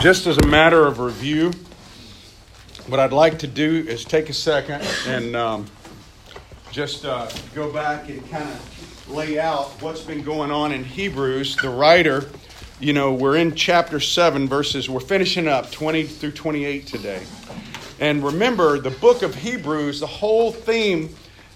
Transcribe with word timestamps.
just 0.00 0.28
as 0.28 0.38
a 0.38 0.46
matter 0.46 0.86
of 0.86 1.00
review, 1.00 1.50
what 2.86 3.00
I'd 3.00 3.12
like 3.12 3.40
to 3.40 3.48
do 3.48 3.84
is 3.88 4.04
take 4.04 4.28
a 4.28 4.32
second 4.32 4.80
and 5.08 5.34
um, 5.34 5.66
just 6.70 7.04
uh, 7.04 7.28
go 7.52 7.72
back 7.72 8.08
and 8.08 8.28
kind 8.30 8.48
of 8.48 9.08
lay 9.10 9.40
out 9.40 9.70
what's 9.82 10.02
been 10.02 10.22
going 10.22 10.52
on 10.52 10.70
in 10.70 10.84
Hebrews. 10.84 11.56
The 11.56 11.70
writer, 11.70 12.30
you 12.78 12.92
know, 12.92 13.12
we're 13.12 13.38
in 13.38 13.56
chapter 13.56 13.98
7, 13.98 14.46
verses, 14.46 14.88
we're 14.88 15.00
finishing 15.00 15.48
up 15.48 15.72
20 15.72 16.04
through 16.04 16.32
28 16.32 16.86
today. 16.86 17.22
And 17.98 18.22
remember, 18.22 18.78
the 18.78 18.90
book 18.90 19.22
of 19.22 19.34
Hebrews, 19.34 19.98
the 19.98 20.06
whole 20.06 20.52
theme 20.52 21.12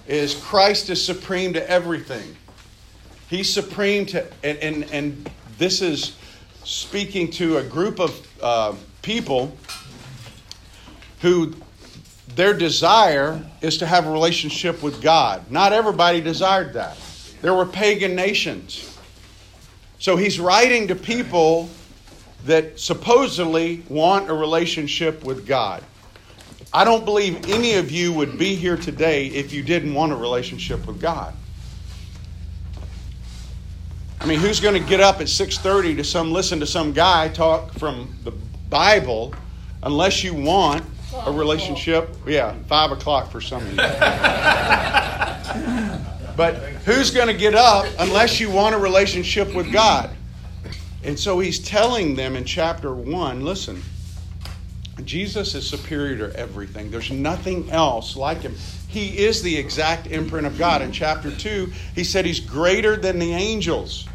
is 0.09 0.35
Christ 0.35 0.91
is 0.91 1.03
supreme 1.03 1.53
to 1.53 1.71
everything. 1.71 2.37
He's 3.31 3.53
supreme 3.53 4.05
to, 4.07 4.27
and, 4.43 4.59
and, 4.59 4.91
and 4.91 5.31
this 5.59 5.81
is 5.81 6.17
speaking 6.65 7.31
to 7.31 7.59
a 7.59 7.63
group 7.63 8.01
of 8.01 8.29
uh, 8.43 8.75
people 9.03 9.57
who 11.21 11.55
their 12.35 12.55
desire 12.55 13.45
is 13.61 13.79
to 13.79 13.87
have 13.87 14.07
a 14.07 14.11
relationship 14.11 14.83
with 14.83 15.03
God. 15.03 15.51
Not 15.51 15.73
everybody 15.73 16.21
desired 16.21 16.73
that. 16.75 16.99
There 17.43 17.55
were 17.55 17.67
pagan 17.67 18.15
nations. 18.15 18.99
So 19.99 20.17
he's 20.17 20.41
writing 20.41 20.89
to 20.89 20.95
people 20.95 21.69
that 22.45 22.81
supposedly 22.81 23.85
want 23.89 24.31
a 24.31 24.35
relationship 24.35 25.25
with 25.25 25.47
God. 25.47 25.85
I 26.75 26.85
don't 26.85 27.05
believe 27.05 27.49
any 27.49 27.75
of 27.75 27.91
you 27.91 28.13
would 28.13 28.39
be 28.39 28.55
here 28.55 28.77
today 28.77 29.27
if 29.27 29.53
you 29.53 29.63
didn't 29.63 29.95
want 29.95 30.13
a 30.13 30.17
relationship 30.17 30.87
with 30.87 31.01
God. 31.01 31.35
I 34.23 34.27
mean, 34.27 34.39
who's 34.39 34.61
going 34.61 34.81
to 34.81 34.89
get 34.89 35.01
up 35.01 35.21
at 35.21 35.27
6:30 35.27 35.97
to 35.97 36.05
some 36.05 36.31
listen 36.31 36.61
to 36.61 36.67
some 36.67 36.93
guy 36.93 37.27
talk 37.27 37.73
from 37.73 38.15
the 38.23 38.31
Bible 38.71 39.35
unless 39.83 40.23
you 40.23 40.33
want 40.33 40.85
a 41.27 41.33
relationship? 41.33 42.09
Yeah, 42.25 42.55
five 42.69 42.93
o'clock 42.93 43.33
for 43.33 43.41
some 43.41 43.63
of 43.63 43.71
you. 43.71 43.77
but 46.37 46.55
who's 46.85 47.11
going 47.11 47.27
to 47.27 47.35
get 47.35 47.57
up 47.57 47.85
unless 47.99 48.39
you 48.39 48.49
want 48.49 48.77
a 48.77 48.79
relationship 48.79 49.53
with 49.55 49.73
God? 49.73 50.11
And 51.03 51.19
so 51.19 51.41
he's 51.41 51.59
telling 51.59 52.15
them 52.15 52.37
in 52.37 52.45
chapter 52.45 52.95
one, 52.95 53.45
listen, 53.45 53.83
Jesus 55.03 55.57
is 55.57 55.69
superior 55.69 56.29
to 56.29 56.37
everything. 56.39 56.93
There's 56.93 57.11
nothing 57.11 57.69
else 57.73 58.17
like 58.17 58.43
him. 58.43 58.55
He 58.87 59.19
is 59.19 59.43
the 59.43 59.57
exact 59.57 60.07
imprint 60.07 60.47
of 60.47 60.57
God. 60.59 60.81
In 60.81 60.93
chapter 60.93 61.35
2, 61.35 61.73
he 61.97 62.05
said 62.05 62.25
he's 62.25 62.39
greater 62.39 62.95
than 62.95 63.19
the 63.19 63.33
angels. 63.33 64.07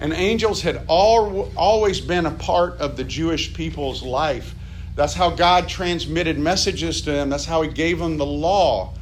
And 0.00 0.14
angels 0.14 0.62
had 0.62 0.82
all, 0.88 1.52
always 1.56 2.00
been 2.00 2.24
a 2.24 2.30
part 2.30 2.78
of 2.78 2.96
the 2.96 3.04
Jewish 3.04 3.52
people's 3.52 4.02
life. 4.02 4.54
That's 4.96 5.14
how 5.14 5.30
God 5.30 5.68
transmitted 5.68 6.38
messages 6.38 7.02
to 7.02 7.12
them. 7.12 7.28
That's 7.28 7.44
how 7.44 7.62
He 7.62 7.70
gave 7.70 7.98
them 7.98 8.16
the 8.16 8.26
law. 8.26 8.94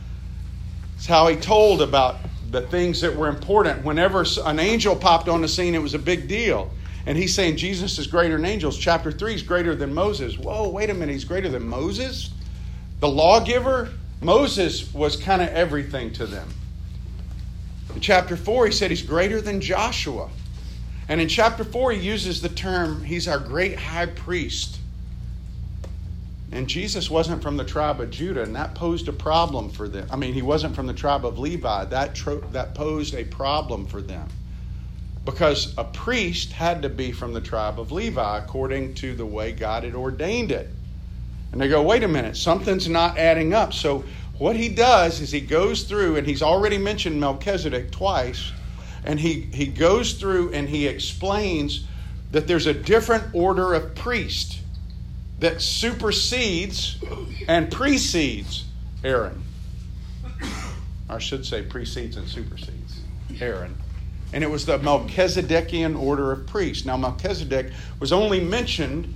It's 0.97 1.07
how 1.07 1.29
He 1.29 1.37
told 1.37 1.81
about 1.83 2.17
the 2.51 2.63
things 2.63 3.01
that 3.01 3.15
were 3.15 3.29
important. 3.29 3.85
Whenever 3.85 4.25
an 4.45 4.59
angel 4.59 4.97
popped 4.97 5.29
on 5.29 5.41
the 5.41 5.49
scene, 5.49 5.75
it 5.75 5.83
was 5.83 5.95
a 5.95 5.99
big 5.99 6.27
deal. 6.29 6.71
And 7.07 7.17
He's 7.17 7.33
saying 7.33 7.57
Jesus 7.57 7.99
is 7.99 8.09
greater 8.09 8.37
than 8.37 8.45
angels. 8.45 8.77
Chapter 8.77 9.13
3 9.13 9.35
is 9.35 9.43
greater 9.43 9.77
than 9.77 9.95
Moses. 9.95 10.37
Whoa, 10.37 10.69
wait 10.69 10.91
a 10.91 10.95
minute. 10.95 11.13
He's 11.13 11.25
greater 11.25 11.49
than 11.49 11.67
Moses? 11.67 12.31
The 13.01 13.09
lawgiver? 13.09 13.91
Moses 14.21 14.93
was 14.93 15.17
kind 15.17 15.41
of 15.41 15.49
everything 15.51 16.13
to 16.15 16.27
them. 16.27 16.49
In 17.95 18.01
chapter 18.01 18.37
4, 18.37 18.67
he 18.67 18.73
said 18.73 18.91
he's 18.91 19.03
greater 19.03 19.41
than 19.41 19.61
Joshua. 19.61 20.29
And 21.09 21.23
in 21.23 21.29
chapter 21.29 21.65
4, 21.65 21.93
he 21.93 22.01
uses 22.01 22.43
the 22.43 22.51
term, 22.51 23.03
he's 23.03 23.27
our 23.27 23.39
great 23.39 23.79
high 23.79 24.07
priest. 24.07 24.79
And 26.53 26.69
Jesus 26.69 27.11
wasn't 27.11 27.43
from 27.43 27.57
the 27.57 27.65
tribe 27.65 28.01
of 28.01 28.11
Judah, 28.11 28.43
and 28.43 28.55
that 28.57 28.75
posed 28.75 29.09
a 29.09 29.13
problem 29.13 29.71
for 29.71 29.89
them. 29.89 30.07
I 30.11 30.17
mean, 30.17 30.35
he 30.35 30.43
wasn't 30.43 30.75
from 30.75 30.87
the 30.87 30.95
tribe 30.95 31.25
of 31.25 31.39
Levi. 31.39 31.87
That, 31.87 32.15
tro- 32.15 32.41
that 32.53 32.75
posed 32.75 33.15
a 33.15 33.25
problem 33.25 33.87
for 33.87 34.01
them. 34.01 34.29
Because 35.25 35.75
a 35.77 35.85
priest 35.85 36.53
had 36.53 36.83
to 36.83 36.89
be 36.89 37.13
from 37.13 37.35
the 37.35 37.41
tribe 37.41 37.79
of 37.79 37.93
Levi 37.93 38.39
according 38.39 38.95
to 38.95 39.15
the 39.15 39.27
way 39.27 39.53
God 39.53 39.85
had 39.85 39.95
ordained 39.95 40.53
it. 40.53 40.71
And 41.53 41.61
they 41.61 41.69
go, 41.69 41.83
wait 41.83 42.03
a 42.03 42.09
minute, 42.09 42.37
something's 42.37 42.89
not 42.89 43.19
adding 43.19 43.53
up. 43.53 43.75
So 43.75 44.05
what 44.39 44.57
he 44.57 44.71
does 44.71 45.21
is 45.21 45.31
he 45.31 45.41
goes 45.41 45.85
through, 45.85 46.17
and 46.17 46.27
he's 46.27 46.43
already 46.43 46.79
mentioned 46.79 47.19
Melchizedek 47.19 47.91
twice 47.91 48.53
and 49.05 49.19
he, 49.21 49.43
he 49.53 49.67
goes 49.67 50.15
through 50.15 50.53
and 50.53 50.69
he 50.69 50.87
explains 50.87 51.87
that 52.33 52.47
there's 52.47 52.67
a 52.67 52.75
different 52.75 53.25
order 53.35 53.75
of 53.75 53.95
priest 53.95 54.61
that 55.41 55.63
supersedes 55.63 56.99
and 57.47 57.71
precedes 57.71 58.65
Aaron. 59.05 59.43
I 61.09 61.19
should 61.19 61.47
say 61.47 61.63
precedes 61.63 62.17
and 62.17 62.29
supersedes 62.29 63.01
Aaron. 63.41 63.77
And 64.33 64.45
it 64.45 64.51
was 64.51 64.67
the 64.67 64.79
Melchizedekian 64.79 65.99
order 65.99 66.33
of 66.33 66.47
priests. 66.47 66.85
Now, 66.85 66.99
Melchizedek 66.99 67.73
was 67.99 68.13
only 68.13 68.41
mentioned 68.41 69.15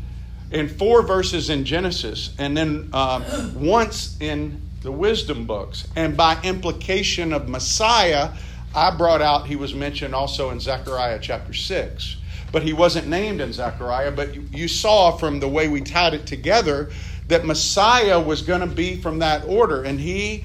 in 0.51 0.69
four 0.69 1.03
verses 1.03 1.51
in 1.51 1.65
Genesis 1.65 2.35
and 2.39 2.57
then 2.57 2.89
uh, 2.93 3.51
once 3.55 4.17
in 4.21 4.61
the 4.83 4.93
wisdom 4.93 5.47
books. 5.47 5.87
And 5.97 6.17
by 6.17 6.41
implication 6.43 7.33
of 7.33 7.49
Messiah, 7.49 8.31
I 8.75 8.91
brought 8.91 9.21
out 9.21 9.47
he 9.47 9.57
was 9.57 9.75
mentioned 9.75 10.15
also 10.15 10.51
in 10.51 10.61
Zechariah 10.61 11.19
chapter 11.21 11.53
6. 11.53 12.17
But 12.53 12.63
he 12.63 12.75
wasn't 12.75 13.09
named 13.09 13.41
in 13.41 13.53
Zechariah, 13.53 14.13
but 14.13 14.35
you, 14.35 14.47
you 14.53 14.69
saw 14.69 15.17
from 15.17 15.41
the 15.41 15.49
way 15.49 15.69
we 15.69 15.81
tied 15.81 16.13
it 16.13 16.27
together 16.27 16.91
that 17.29 17.47
Messiah 17.47 18.21
was 18.21 18.43
going 18.43 18.61
to 18.61 18.67
be 18.67 18.97
from 19.01 19.21
that 19.21 19.45
order. 19.47 19.83
And 19.85 19.99
he, 19.99 20.45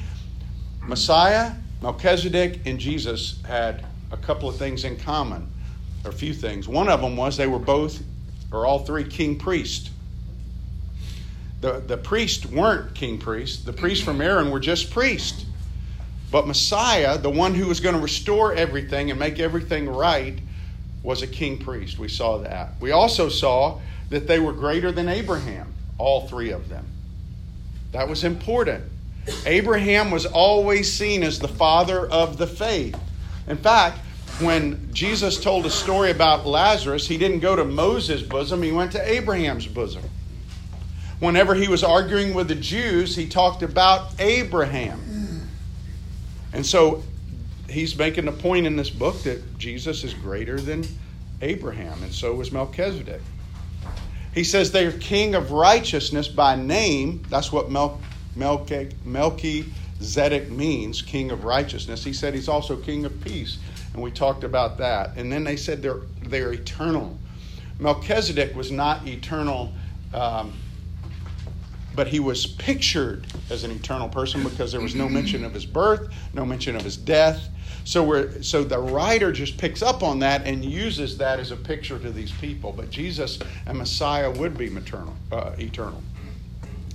Messiah, 0.83 1.53
Melchizedek, 1.81 2.61
and 2.66 2.79
Jesus 2.79 3.41
had 3.43 3.85
a 4.11 4.17
couple 4.17 4.47
of 4.47 4.55
things 4.55 4.85
in 4.85 4.95
common, 4.95 5.51
or 6.05 6.11
a 6.11 6.13
few 6.13 6.33
things. 6.33 6.67
One 6.67 6.87
of 6.87 7.01
them 7.01 7.17
was 7.17 7.35
they 7.35 7.47
were 7.47 7.59
both, 7.59 8.01
or 8.53 8.66
all 8.66 8.79
three, 8.79 9.03
king 9.03 9.37
priests. 9.37 9.89
The, 11.59 11.81
the 11.85 11.97
priests 11.97 12.45
weren't 12.45 12.93
king 12.93 13.17
priests. 13.17 13.63
The 13.66 13.73
priests 13.73 14.03
from 14.03 14.21
Aaron 14.21 14.49
were 14.49 14.59
just 14.59 14.91
priests. 14.91 15.47
But 16.31 16.47
Messiah, 16.47 17.17
the 17.17 17.29
one 17.29 17.53
who 17.55 17.67
was 17.67 17.79
going 17.79 17.95
to 17.95 18.01
restore 18.01 18.53
everything 18.53 19.11
and 19.11 19.19
make 19.19 19.39
everything 19.39 19.88
right, 19.89 20.38
was 21.03 21.21
a 21.21 21.27
king 21.27 21.57
priest. 21.57 21.97
We 21.97 22.09
saw 22.09 22.39
that. 22.39 22.73
We 22.79 22.91
also 22.91 23.29
saw 23.29 23.79
that 24.09 24.27
they 24.27 24.39
were 24.39 24.53
greater 24.53 24.91
than 24.91 25.07
Abraham, 25.07 25.73
all 25.97 26.27
three 26.27 26.51
of 26.51 26.69
them. 26.69 26.85
That 27.93 28.09
was 28.09 28.23
important. 28.23 28.83
Abraham 29.45 30.11
was 30.11 30.25
always 30.25 30.91
seen 30.91 31.23
as 31.23 31.39
the 31.39 31.47
father 31.47 32.05
of 32.07 32.37
the 32.37 32.47
faith. 32.47 32.97
In 33.47 33.57
fact, 33.57 33.99
when 34.39 34.89
Jesus 34.93 35.39
told 35.39 35.66
a 35.66 35.69
story 35.69 36.11
about 36.11 36.45
Lazarus, 36.45 37.07
he 37.07 37.17
didn't 37.17 37.39
go 37.39 37.55
to 37.55 37.66
Moses' 37.66 38.21
bosom, 38.21 38.61
he 38.61 38.71
went 38.71 38.91
to 38.91 39.09
Abraham's 39.11 39.67
bosom. 39.67 40.03
Whenever 41.19 41.55
he 41.55 41.67
was 41.67 41.83
arguing 41.83 42.33
with 42.33 42.47
the 42.47 42.55
Jews, 42.55 43.16
he 43.16 43.27
talked 43.27 43.63
about 43.63 44.11
Abraham. 44.19 45.01
And 46.57 46.66
so 46.66 47.03
he's 47.69 47.95
making 47.95 48.28
a 48.28 48.31
point 48.31 48.66
in 48.66 48.75
this 48.75 48.90
book 48.90 49.22
that 49.23 49.59
Jesus 49.59 50.03
is 50.03 50.16
greater 50.16 50.59
than 50.59 50.84
Abraham, 51.44 52.01
and 52.01 52.12
so 52.12 52.34
was 52.34 52.51
Melchizedek. 52.51 53.22
He 54.34 54.44
says 54.44 54.72
they're 54.72 54.91
king 54.91 55.35
of 55.35 55.51
righteousness 55.51 56.28
by 56.28 56.56
name. 56.56 57.23
That's 57.29 57.51
what 57.51 57.69
Mel, 57.69 58.01
Melchizedek 58.35 60.50
means, 60.50 61.03
king 61.03 61.29
of 61.29 61.44
righteousness. 61.44 62.03
He 62.03 62.12
said 62.12 62.34
he's 62.34 62.50
also 62.50 62.75
king 62.75 63.06
of 63.06 63.22
peace, 63.22 63.59
and 63.94 64.01
we 64.01 64.09
talked 64.09 64.44
about 64.44 64.79
that. 64.79 65.16
And 65.16 65.31
then 65.31 65.44
they 65.44 65.57
said 65.57 65.84
they're, 65.84 66.01
they're 66.23 66.53
eternal. 66.53 67.19
Melchizedek 67.78 68.56
was 68.56 68.72
not 68.72 69.07
eternal. 69.07 69.73
Um, 70.12 70.53
but 71.97 72.08
he 72.08 72.20
was 72.20 72.46
pictured 72.46 73.26
as 73.49 73.64
an 73.64 73.72
eternal 73.72 74.08
person 74.08 74.44
because 74.44 74.72
there 74.72 74.79
was 74.79 74.94
no 74.94 75.09
mention 75.09 75.44
of 75.44 75.52
his 75.52 75.66
birth, 75.66 76.14
no 76.32 76.46
mention 76.46 76.76
of 76.76 76.84
his 76.84 76.96
death. 76.96 77.49
So 77.85 78.03
we're 78.03 78.44
so 78.44 78.64
the 78.64 78.78
writer 78.78 79.32
just 79.32 79.58
picks 79.58 79.82
up 79.82 80.03
on 80.03 80.20
that 80.20 80.46
and 80.46 80.64
uses 80.64 81.17
that 81.17 81.40
as 81.40 81.49
a 81.49 81.55
picture 81.55 81.97
to 81.97 82.11
these 82.11 82.32
people. 82.32 82.72
But 82.72 82.91
Jesus 82.91 83.40
and 83.66 83.79
Messiah 83.79 84.29
would 84.29 84.55
be 84.55 84.70
maternal, 84.70 85.16
uh, 85.32 85.53
eternal. 85.58 86.03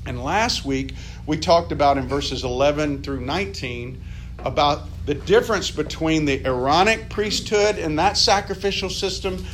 And 0.06 0.22
last 0.22 0.64
week 0.64 0.94
we 1.26 1.36
talked 1.36 1.72
about 1.72 1.98
in 1.98 2.06
verses 2.06 2.44
11 2.44 3.02
through 3.02 3.22
19 3.22 4.00
about 4.38 4.82
the 5.06 5.14
difference 5.14 5.72
between 5.72 6.26
the 6.26 6.46
Aaronic 6.46 7.08
priesthood 7.08 7.76
and 7.76 7.98
that 7.98 8.16
sacrificial 8.16 8.88
system 8.88 9.44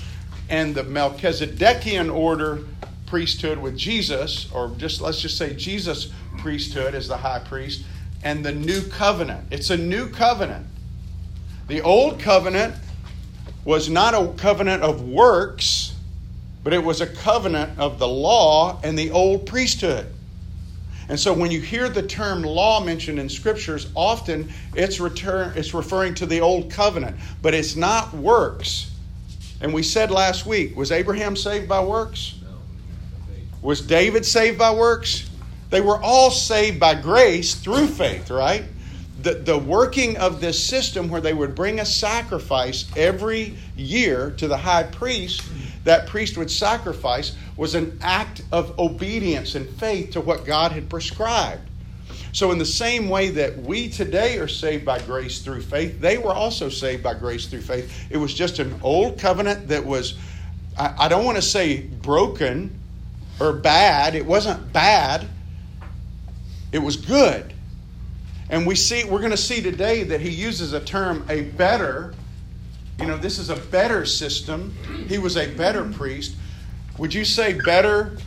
and 0.51 0.75
the 0.75 0.83
Melchizedekian 0.83 2.15
order 2.15 2.65
priesthood 3.09 3.59
with 3.59 3.77
Jesus, 3.77 4.51
or 4.53 4.71
just 4.77 5.01
let's 5.01 5.21
just 5.21 5.37
say 5.37 5.55
Jesus' 5.55 6.13
priesthood 6.39 6.95
as 6.95 7.09
the 7.09 7.17
high 7.17 7.41
priest, 7.41 7.85
and 8.23 8.45
the 8.45 8.53
new 8.53 8.83
covenant. 8.83 9.47
It's 9.51 9.71
a 9.71 9.77
new 9.77 10.09
covenant. 10.09 10.67
The 11.69 11.81
old 11.83 12.21
covenant 12.21 12.75
was 13.65 13.89
not 13.89 14.15
a 14.15 14.33
covenant 14.39 14.83
of 14.83 15.03
works, 15.03 15.95
but 16.65 16.73
it 16.73 16.83
was 16.83 17.01
a 17.01 17.07
covenant 17.07 17.79
of 17.79 17.99
the 17.99 18.09
law 18.09 18.81
and 18.83 18.99
the 18.99 19.11
old 19.11 19.47
priesthood. 19.47 20.07
And 21.09 21.19
so 21.19 21.33
when 21.33 21.51
you 21.51 21.61
hear 21.61 21.89
the 21.89 22.03
term 22.03 22.43
law 22.43 22.85
mentioned 22.85 23.19
in 23.19 23.29
scriptures, 23.29 23.91
often 23.95 24.51
it's, 24.75 25.01
return, 25.01 25.53
it's 25.57 25.73
referring 25.73 26.15
to 26.17 26.27
the 26.27 26.41
old 26.41 26.71
covenant, 26.71 27.17
but 27.41 27.55
it's 27.55 27.77
not 27.77 28.13
works. 28.13 28.91
And 29.61 29.73
we 29.73 29.83
said 29.83 30.11
last 30.11 30.47
week, 30.47 30.77
was 30.77 30.93
Abraham 30.93 31.35
saved 31.35 31.69
by 31.69 31.83
works? 31.83 32.38
Was 33.63 33.81
David 33.81 34.25
saved 34.25 34.59
by 34.59 34.75
works? 34.75 35.29
They 35.71 35.81
were 35.81 36.01
all 36.01 36.31
saved 36.31 36.81
by 36.81 36.95
grace 36.95 37.55
through 37.55 37.89
faith, 37.89 38.31
right? 38.31 38.65
The, 39.23 39.35
the 39.35 39.59
working 39.59 40.17
of 40.17 40.41
this 40.41 40.65
system 40.65 41.09
where 41.09 41.21
they 41.21 41.35
would 41.35 41.55
bring 41.55 41.81
a 41.81 41.85
sacrifice 41.85 42.89
every 42.97 43.57
year 43.77 44.31
to 44.39 44.49
the 44.49 44.57
high 44.57 44.85
priest 44.85 45.43
that 45.85 46.07
priest 46.07 46.37
would 46.37 46.51
sacrifice 46.51 47.35
was 47.57 47.75
an 47.75 47.99
act 48.03 48.43
of 48.53 48.79
obedience 48.79 49.55
and 49.55 49.67
faith 49.79 50.11
to 50.11 50.21
what 50.21 50.45
God 50.45 50.71
had 50.71 50.91
prescribed. 50.91 51.63
So, 52.33 52.53
in 52.53 52.59
the 52.59 52.67
same 52.67 53.09
way 53.09 53.31
that 53.31 53.57
we 53.57 53.89
today 53.89 54.39
are 54.39 54.49
saved 54.49 54.85
by 54.85 55.01
grace 55.01 55.41
through 55.41 55.63
faith, 55.63 55.99
they 55.99 56.19
were 56.19 56.35
also 56.35 56.69
saved 56.69 57.03
by 57.03 57.15
grace 57.15 57.47
through 57.47 57.63
faith. 57.63 58.07
It 58.11 58.19
was 58.19 58.35
just 58.35 58.59
an 58.59 58.79
old 58.83 59.19
covenant 59.19 59.69
that 59.69 59.85
was, 59.85 60.19
I, 60.79 61.07
I 61.07 61.09
don't 61.09 61.25
want 61.25 61.37
to 61.37 61.43
say 61.43 61.81
broken 61.81 62.78
or 63.41 63.53
bad. 63.53 64.15
It 64.15 64.27
wasn't 64.27 64.73
bad, 64.73 65.27
it 66.73 66.79
was 66.79 66.97
good. 66.97 67.53
And 68.51 68.67
we 68.67 68.75
see, 68.75 69.05
we're 69.05 69.19
going 69.19 69.31
to 69.31 69.37
see 69.37 69.61
today 69.61 70.05
that 70.05 70.21
he 70.21 70.31
uses 70.31 70.73
a 70.73 70.81
term, 70.81 71.27
a 71.29 71.43
better 71.43 72.15
you 73.01 73.07
know, 73.07 73.17
this 73.17 73.39
is 73.39 73.49
a 73.49 73.57
better 73.57 74.05
system. 74.05 74.75
He 75.07 75.19
was 75.19 75.37
a 75.37 75.47
better 75.55 75.85
priest. 75.85 76.35
Would 76.99 77.15
you 77.15 77.25
say 77.25 77.53
better 77.61 78.19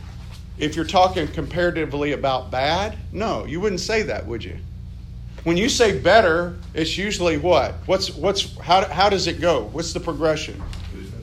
if 0.58 0.74
you're 0.74 0.86
talking 0.86 1.28
comparatively 1.28 2.12
about 2.12 2.50
bad? 2.50 2.96
No, 3.12 3.44
you 3.44 3.60
wouldn't 3.60 3.82
say 3.82 4.02
that, 4.02 4.26
would 4.26 4.42
you? 4.42 4.56
When 5.44 5.56
you 5.56 5.68
say 5.68 5.98
better, 5.98 6.56
it's 6.72 6.96
usually 6.96 7.36
what? 7.36 7.74
What's 7.86 8.14
what's 8.14 8.56
how 8.58 8.86
how 8.88 9.10
does 9.10 9.26
it 9.26 9.40
go? 9.40 9.64
What's 9.72 9.92
the 9.92 10.00
progression? 10.00 10.62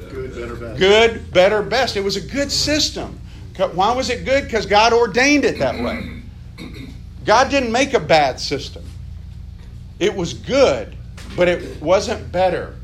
Good, 0.09 0.35
better, 0.35 0.55
best. 0.55 0.79
Good, 0.79 1.33
better, 1.33 1.63
best. 1.63 1.95
It 1.95 2.03
was 2.03 2.17
a 2.17 2.21
good 2.21 2.51
system. 2.51 3.19
Why 3.67 3.93
was 3.93 4.09
it 4.09 4.25
good? 4.25 4.45
Because 4.45 4.65
God 4.65 4.93
ordained 4.93 5.45
it 5.45 5.59
that 5.59 5.75
way. 5.83 6.21
God 7.25 7.49
didn't 7.51 7.71
make 7.71 7.93
a 7.93 7.99
bad 7.99 8.39
system. 8.39 8.83
It 9.99 10.15
was 10.15 10.33
good, 10.33 10.95
but 11.35 11.47
it 11.47 11.81
wasn't 11.81 12.31
better. 12.31 12.75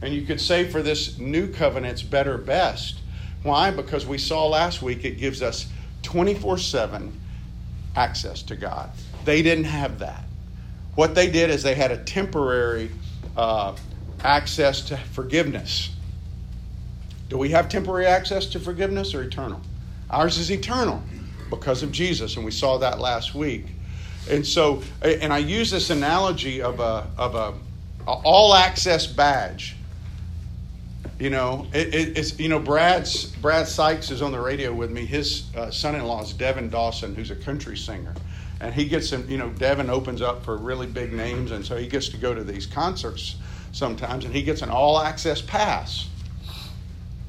And 0.00 0.12
you 0.14 0.22
could 0.22 0.40
say 0.40 0.68
for 0.68 0.82
this 0.82 1.18
new 1.18 1.46
covenant, 1.46 1.92
it's 1.92 2.02
better 2.02 2.38
best. 2.38 2.98
Why? 3.42 3.70
Because 3.70 4.06
we 4.06 4.18
saw 4.18 4.46
last 4.46 4.82
week 4.82 5.04
it 5.04 5.18
gives 5.18 5.42
us 5.42 5.66
24 6.02 6.58
7 6.58 7.20
access 7.94 8.42
to 8.44 8.56
God. 8.56 8.90
They 9.24 9.42
didn't 9.42 9.64
have 9.64 9.98
that. 10.00 10.24
What 10.94 11.14
they 11.14 11.30
did 11.30 11.50
is 11.50 11.62
they 11.62 11.74
had 11.74 11.90
a 11.90 11.98
temporary 11.98 12.90
uh, 13.36 13.76
access 14.24 14.82
to 14.82 14.96
forgiveness. 14.96 15.90
Do 17.28 17.38
we 17.38 17.50
have 17.50 17.68
temporary 17.68 18.06
access 18.06 18.46
to 18.46 18.60
forgiveness 18.60 19.14
or 19.14 19.22
eternal? 19.22 19.60
Ours 20.12 20.38
is 20.38 20.50
eternal 20.50 21.02
because 21.48 21.82
of 21.82 21.90
Jesus, 21.90 22.36
and 22.36 22.44
we 22.44 22.50
saw 22.50 22.78
that 22.78 23.00
last 23.00 23.34
week. 23.34 23.66
And 24.30 24.46
so, 24.46 24.82
and 25.02 25.32
I 25.32 25.38
use 25.38 25.70
this 25.70 25.90
analogy 25.90 26.62
of 26.62 26.80
a 26.80 27.06
of 27.18 27.34
a, 27.34 27.54
a 28.06 28.12
all 28.12 28.54
access 28.54 29.06
badge. 29.06 29.76
You 31.18 31.30
know, 31.30 31.66
it, 31.72 31.94
it, 31.94 32.18
it's 32.18 32.38
you 32.38 32.48
know 32.48 32.58
Brad's 32.58 33.26
Brad 33.36 33.66
Sykes 33.66 34.10
is 34.10 34.22
on 34.22 34.32
the 34.32 34.40
radio 34.40 34.72
with 34.72 34.90
me. 34.90 35.06
His 35.06 35.44
uh, 35.56 35.70
son-in-law 35.70 36.22
is 36.22 36.32
Devin 36.32 36.68
Dawson, 36.68 37.14
who's 37.14 37.30
a 37.30 37.36
country 37.36 37.76
singer, 37.76 38.14
and 38.60 38.74
he 38.74 38.84
gets 38.86 39.10
him. 39.10 39.28
You 39.28 39.38
know, 39.38 39.50
Devin 39.50 39.90
opens 39.90 40.22
up 40.22 40.44
for 40.44 40.56
really 40.56 40.86
big 40.86 41.12
names, 41.12 41.50
and 41.50 41.64
so 41.64 41.76
he 41.76 41.86
gets 41.86 42.08
to 42.10 42.16
go 42.16 42.34
to 42.34 42.44
these 42.44 42.66
concerts 42.66 43.36
sometimes, 43.72 44.24
and 44.24 44.34
he 44.34 44.42
gets 44.42 44.62
an 44.62 44.70
all-access 44.70 45.40
pass. 45.40 46.08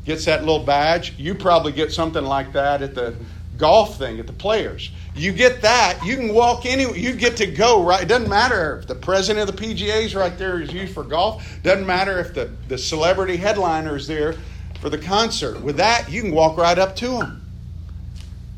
Gets 0.06 0.26
that 0.26 0.42
little 0.42 0.64
badge. 0.64 1.14
You 1.18 1.34
probably 1.34 1.72
get 1.72 1.92
something 1.92 2.24
like 2.24 2.54
that 2.54 2.82
at 2.82 2.94
the 2.94 3.16
golf 3.58 3.98
thing 3.98 4.20
at 4.20 4.28
the 4.28 4.34
players. 4.34 4.92
You 5.16 5.32
get 5.32 5.62
that, 5.62 6.04
you 6.04 6.16
can 6.18 6.34
walk 6.34 6.66
anywhere. 6.66 6.98
You 6.98 7.14
get 7.14 7.38
to 7.38 7.48
go 7.48 7.84
right. 7.84 8.02
It 8.02 8.08
doesn't 8.08 8.30
matter 8.30 8.80
if 8.80 8.88
the 8.88 8.96
president 8.96 9.48
of 9.48 9.56
the 9.56 9.62
PGA 9.62 10.04
is 10.04 10.16
right 10.16 10.38
there 10.38 10.62
is 10.62 10.74
used 10.74 10.94
for 10.94 11.04
golf. 11.04 11.60
Doesn't 11.64 11.86
matter 11.86 12.20
if 12.20 12.34
the, 12.34 12.52
the 12.68 12.78
celebrity 12.78 13.38
headliner 13.38 13.96
is 13.96 14.08
there 14.08 14.36
for 14.82 14.90
the 14.90 14.98
concert. 14.98 15.62
With 15.62 15.78
that, 15.78 16.10
you 16.12 16.22
can 16.22 16.32
walk 16.32 16.58
right 16.58 16.78
up 16.78 16.96
to 16.98 17.08
them 17.08 17.42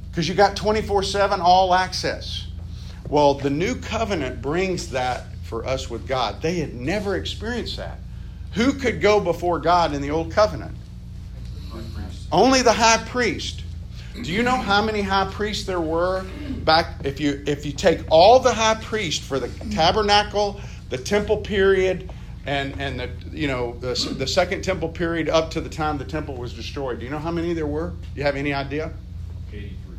because 0.09 0.29
you 0.29 0.33
got 0.33 0.55
24 0.55 1.03
7 1.03 1.41
all 1.41 1.73
access. 1.73 2.47
Well, 3.09 3.35
the 3.35 3.49
new 3.49 3.75
covenant 3.75 4.41
brings 4.41 4.89
that 4.89 5.25
for 5.43 5.65
us 5.65 5.89
with 5.89 6.07
God. 6.07 6.41
They 6.41 6.55
had 6.55 6.73
never 6.73 7.15
experienced 7.15 7.77
that. 7.77 7.99
Who 8.53 8.73
could 8.73 9.01
go 9.01 9.19
before 9.19 9.59
God 9.59 9.93
in 9.93 10.01
the 10.01 10.09
old 10.09 10.31
covenant? 10.31 10.75
Only 12.31 12.61
the 12.61 12.73
high 12.73 13.03
priest. 13.05 13.63
Do 14.21 14.31
you 14.31 14.43
know 14.43 14.55
how 14.55 14.81
many 14.81 15.01
high 15.01 15.29
priests 15.29 15.65
there 15.65 15.81
were 15.81 16.25
back? 16.63 17.01
If 17.03 17.19
you 17.19 17.43
if 17.45 17.65
you 17.65 17.73
take 17.73 17.99
all 18.09 18.39
the 18.39 18.53
high 18.53 18.75
priests 18.75 19.25
for 19.25 19.39
the 19.39 19.49
tabernacle, 19.71 20.61
the 20.89 20.97
temple 20.97 21.37
period, 21.37 22.09
and 22.45 22.79
and 22.79 22.99
the 22.99 23.09
you 23.31 23.47
know 23.47 23.77
the, 23.79 23.93
the 24.17 24.27
second 24.27 24.63
temple 24.63 24.89
period 24.89 25.27
up 25.27 25.51
to 25.51 25.61
the 25.61 25.69
time 25.69 25.97
the 25.97 26.05
temple 26.05 26.35
was 26.35 26.53
destroyed. 26.53 26.99
Do 26.99 27.05
you 27.05 27.11
know 27.11 27.19
how 27.19 27.31
many 27.31 27.53
there 27.53 27.67
were? 27.67 27.89
Do 27.89 27.95
you 28.15 28.23
have 28.23 28.37
any 28.37 28.53
idea? 28.53 28.93
Eighty-three. 29.51 29.97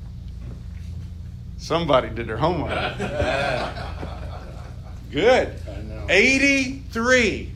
Somebody 1.58 2.08
did 2.08 2.26
their 2.26 2.38
homework. 2.38 2.70
Good. 5.10 5.60
Eighty-three. 6.08 7.52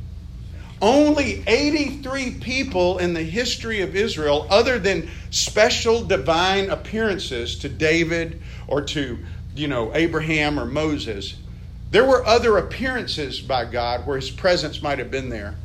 Only 0.83 1.43
83 1.47 2.39
people 2.41 2.99
in 2.99 3.13
the 3.13 3.23
history 3.23 3.83
of 3.83 3.95
Israel, 3.95 4.47
other 4.49 4.79
than 4.79 5.11
special 5.31 6.03
divine 6.03 6.71
appearances 6.71 7.59
to 7.59 7.69
David 7.69 8.41
or 8.67 8.81
to, 8.83 9.19
you 9.55 9.69
know, 9.69 9.95
Abraham 9.95 10.59
or 10.59 10.65
Moses, 10.65 11.37
there 11.91 12.05
were 12.05 12.25
other 12.25 12.57
appearances 12.57 13.41
by 13.41 13.65
God 13.65 14.07
where 14.07 14.17
his 14.17 14.31
presence 14.31 14.81
might 14.81 14.99
have 14.99 15.11
been 15.11 15.29
there 15.29 15.57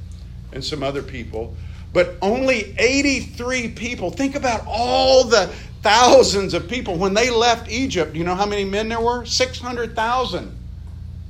and 0.51 0.63
some 0.63 0.83
other 0.83 1.03
people. 1.03 1.55
But 1.93 2.17
only 2.21 2.75
83 2.77 3.69
people. 3.69 4.11
Think 4.11 4.35
about 4.35 4.65
all 4.67 5.23
the 5.23 5.47
thousands 5.81 6.53
of 6.53 6.67
people. 6.67 6.97
When 6.97 7.13
they 7.13 7.29
left 7.29 7.71
Egypt, 7.71 8.15
you 8.15 8.25
know 8.25 8.35
how 8.35 8.45
many 8.45 8.65
men 8.65 8.89
there 8.89 8.99
were? 8.99 9.23
600,000 9.23 10.57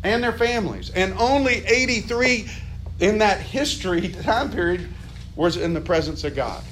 and 0.03 0.24
their 0.24 0.33
families. 0.33 0.89
And 0.91 1.13
only 1.19 1.65
83 1.65 2.50
in 2.99 3.19
that 3.19 3.39
history 3.39 4.09
time 4.09 4.51
period 4.51 4.87
was 5.35 5.57
in 5.57 5.73
the 5.73 5.81
presence 5.81 6.23
of 6.23 6.35
God. 6.35 6.63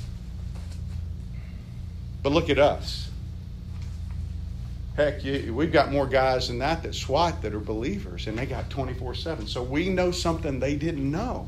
But 2.22 2.32
look 2.32 2.50
at 2.50 2.60
us. 2.60 3.10
Heck, 4.96 5.24
we've 5.24 5.72
got 5.72 5.92
more 5.92 6.06
guys 6.06 6.48
than 6.50 6.60
that 6.60 6.84
that 6.84 6.94
SWAT 6.94 7.42
that 7.42 7.54
are 7.54 7.60
believers, 7.60 8.28
and 8.28 8.38
they 8.38 8.46
got 8.46 8.70
24 8.70 9.16
7. 9.16 9.48
So 9.48 9.64
we 9.64 9.90
know 9.90 10.12
something 10.12 10.60
they 10.60 10.76
didn't 10.76 11.10
know. 11.10 11.48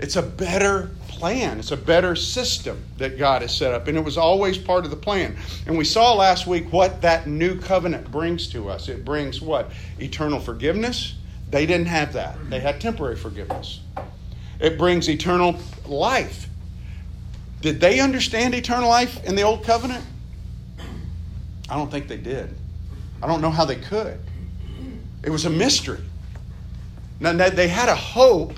It's 0.00 0.16
a 0.16 0.22
better 0.22 0.90
plan. 1.08 1.58
It's 1.58 1.72
a 1.72 1.76
better 1.76 2.16
system 2.16 2.82
that 2.96 3.18
God 3.18 3.42
has 3.42 3.54
set 3.54 3.74
up. 3.74 3.86
And 3.86 3.98
it 3.98 4.00
was 4.04 4.16
always 4.16 4.56
part 4.56 4.86
of 4.86 4.90
the 4.90 4.96
plan. 4.96 5.36
And 5.66 5.76
we 5.76 5.84
saw 5.84 6.14
last 6.14 6.46
week 6.46 6.72
what 6.72 7.02
that 7.02 7.26
new 7.26 7.60
covenant 7.60 8.10
brings 8.10 8.48
to 8.48 8.70
us. 8.70 8.88
It 8.88 9.04
brings 9.04 9.42
what? 9.42 9.70
Eternal 10.00 10.40
forgiveness, 10.40 11.16
they 11.50 11.66
didn't 11.66 11.86
have 11.86 12.12
that, 12.12 12.36
they 12.48 12.60
had 12.60 12.80
temporary 12.80 13.16
forgiveness. 13.16 13.80
It 14.60 14.78
brings 14.78 15.08
eternal 15.08 15.58
life. 15.86 16.48
Did 17.60 17.80
they 17.80 18.00
understand 18.00 18.54
eternal 18.54 18.88
life 18.88 19.24
in 19.24 19.34
the 19.34 19.42
Old 19.42 19.64
Covenant? 19.64 20.04
I 21.68 21.76
don't 21.76 21.90
think 21.90 22.08
they 22.08 22.16
did. 22.16 22.54
I 23.22 23.26
don't 23.26 23.40
know 23.40 23.50
how 23.50 23.64
they 23.64 23.76
could. 23.76 24.18
It 25.22 25.30
was 25.30 25.44
a 25.44 25.50
mystery. 25.50 26.00
Now, 27.20 27.32
they 27.32 27.68
had 27.68 27.88
a 27.88 27.94
hope, 27.94 28.54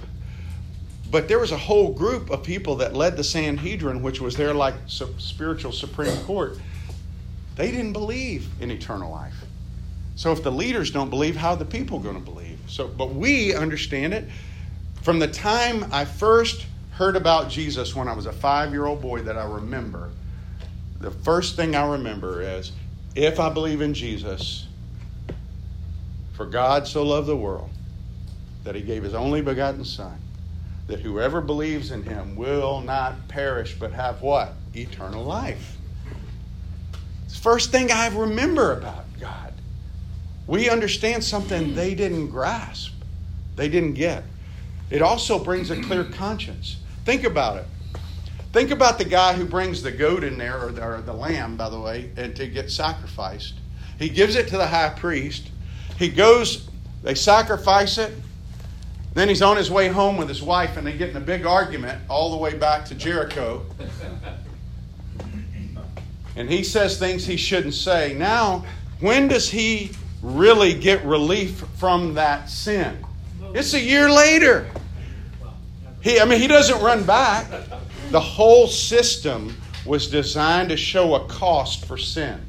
but 1.11 1.27
there 1.27 1.41
was 1.41 1.51
a 1.51 1.59
whole 1.59 1.93
group 1.93 2.31
of 2.31 2.45
people 2.45 2.77
that 2.77 2.95
led 2.95 3.17
the 3.17 3.25
Sanhedrin, 3.25 4.03
which 4.03 4.21
was 4.21 4.37
their 4.37 4.55
like 4.55 4.75
spiritual 4.87 5.73
Supreme 5.73 6.17
Court. 6.19 6.59
They 7.57 7.71
didn't 7.71 7.93
believe 7.93 8.49
in 8.61 8.71
eternal 8.71 9.11
life. 9.11 9.35
So 10.15 10.31
if 10.33 10.43
the 10.43 10.53
leaders 10.53 10.91
don't 10.91 11.11
believe, 11.11 11.37
how 11.37 11.51
are 11.51 11.57
the 11.57 11.65
people 11.65 11.99
going 11.99 12.15
to 12.15 12.21
believe? 12.21 12.52
So, 12.67 12.89
but 12.89 13.15
we 13.15 13.55
understand 13.55 14.15
it. 14.15 14.29
From 15.03 15.19
the 15.19 15.29
time 15.29 15.87
I 15.93 16.05
first 16.05 16.67
heard 16.93 17.17
about 17.17 17.51
Jesus 17.51 17.95
when 17.95 18.09
I 18.09 18.13
was 18.15 18.27
a 18.27 18.33
five 18.33 18.73
year 18.73 18.87
old 18.87 19.01
boy 19.01 19.23
that 19.23 19.37
I 19.37 19.45
remember, 19.45 20.11
the 21.01 21.11
first 21.11 21.57
thing 21.57 21.75
I 21.75 21.93
remember 21.93 22.43
is 22.43 22.73
if 23.15 23.41
I 23.41 23.51
believe 23.51 23.81
in 23.81 23.95
Jesus, 23.95 24.67
for 26.35 26.47
God 26.47 26.87
so 26.87 27.03
loved 27.03 27.27
the 27.27 27.37
world 27.37 27.71
that 28.65 28.75
he 28.75 28.83
gave 28.83 29.03
his 29.03 29.15
only 29.15 29.43
begotten 29.43 29.85
Son, 29.85 30.19
that 30.87 31.01
whoever 31.01 31.41
believes 31.41 31.91
in 31.91 32.05
him 32.05 32.37
will 32.37 32.81
not 32.81 33.29
perish 33.29 33.77
but 33.79 33.93
have 33.93 34.23
what? 34.23 34.55
eternal 34.75 35.23
life. 35.25 35.77
It's 37.25 37.37
the 37.37 37.43
first 37.43 37.71
thing 37.71 37.91
I 37.91 38.09
remember 38.09 38.73
about 38.73 39.05
God. 39.21 39.52
We 40.47 40.69
understand 40.69 41.23
something 41.23 41.75
they 41.75 41.95
didn't 41.95 42.29
grasp, 42.29 42.93
they 43.57 43.69
didn't 43.69 43.95
get. 43.95 44.25
It 44.91 45.01
also 45.01 45.43
brings 45.43 45.71
a 45.71 45.81
clear 45.83 46.05
conscience. 46.05 46.77
Think 47.05 47.25
about 47.25 47.57
it. 47.57 47.67
Think 48.53 48.71
about 48.71 48.99
the 48.99 49.07
guy 49.07 49.33
who 49.33 49.47
brings 49.47 49.83
the 49.83 49.91
goat 49.91 50.23
in 50.23 50.37
there, 50.37 50.63
or 50.63 50.73
the, 50.73 50.85
or 50.85 51.01
the 51.01 51.15
lamb, 51.15 51.57
by 51.57 51.71
the 51.71 51.81
way, 51.81 52.11
and 52.17 52.37
to 52.37 52.47
get 52.47 52.71
sacrificed. 52.71 53.55
He 53.99 54.11
gives 54.11 54.37
it 54.37 54.49
to 54.49 54.59
the 54.59 54.67
high 54.67 54.91
priest. 54.91 55.49
He 55.99 56.11
goes, 56.11 56.69
they 57.03 57.15
sacrifice 57.15 57.97
it. 57.97 58.13
Then 59.15 59.29
he's 59.29 59.43
on 59.43 59.57
his 59.57 59.71
way 59.71 59.89
home 59.89 60.17
with 60.17 60.29
his 60.29 60.43
wife, 60.43 60.77
and 60.77 60.87
they 60.87 60.93
get 60.93 61.11
in 61.11 61.17
a 61.17 61.21
big 61.21 61.47
argument 61.47 62.03
all 62.09 62.31
the 62.31 62.37
way 62.37 62.55
back 62.55 62.85
to 62.87 62.95
Jericho. 62.95 63.65
And 66.37 66.51
he 66.51 66.63
says 66.63 66.99
things 66.99 67.27
he 67.27 67.37
shouldn't 67.37 67.75
say. 67.75 68.15
Now, 68.15 68.65
when 69.01 69.29
does 69.29 69.51
he 69.51 69.93
really 70.23 70.73
get 70.73 71.05
relief 71.05 71.65
from 71.77 72.15
that 72.15 72.49
sin? 72.49 73.05
It's 73.55 73.75
a 73.75 73.81
year 73.81 74.11
later. 74.11 74.71
He, 76.01 76.19
I 76.19 76.25
mean, 76.25 76.41
he 76.41 76.47
doesn't 76.47 76.81
run 76.83 77.05
back. 77.05 77.51
The 78.11 78.21
whole 78.21 78.67
system 78.67 79.57
was 79.85 80.09
designed 80.09 80.69
to 80.71 80.77
show 80.77 81.15
a 81.15 81.27
cost 81.27 81.85
for 81.85 81.99
sin. 81.99 82.41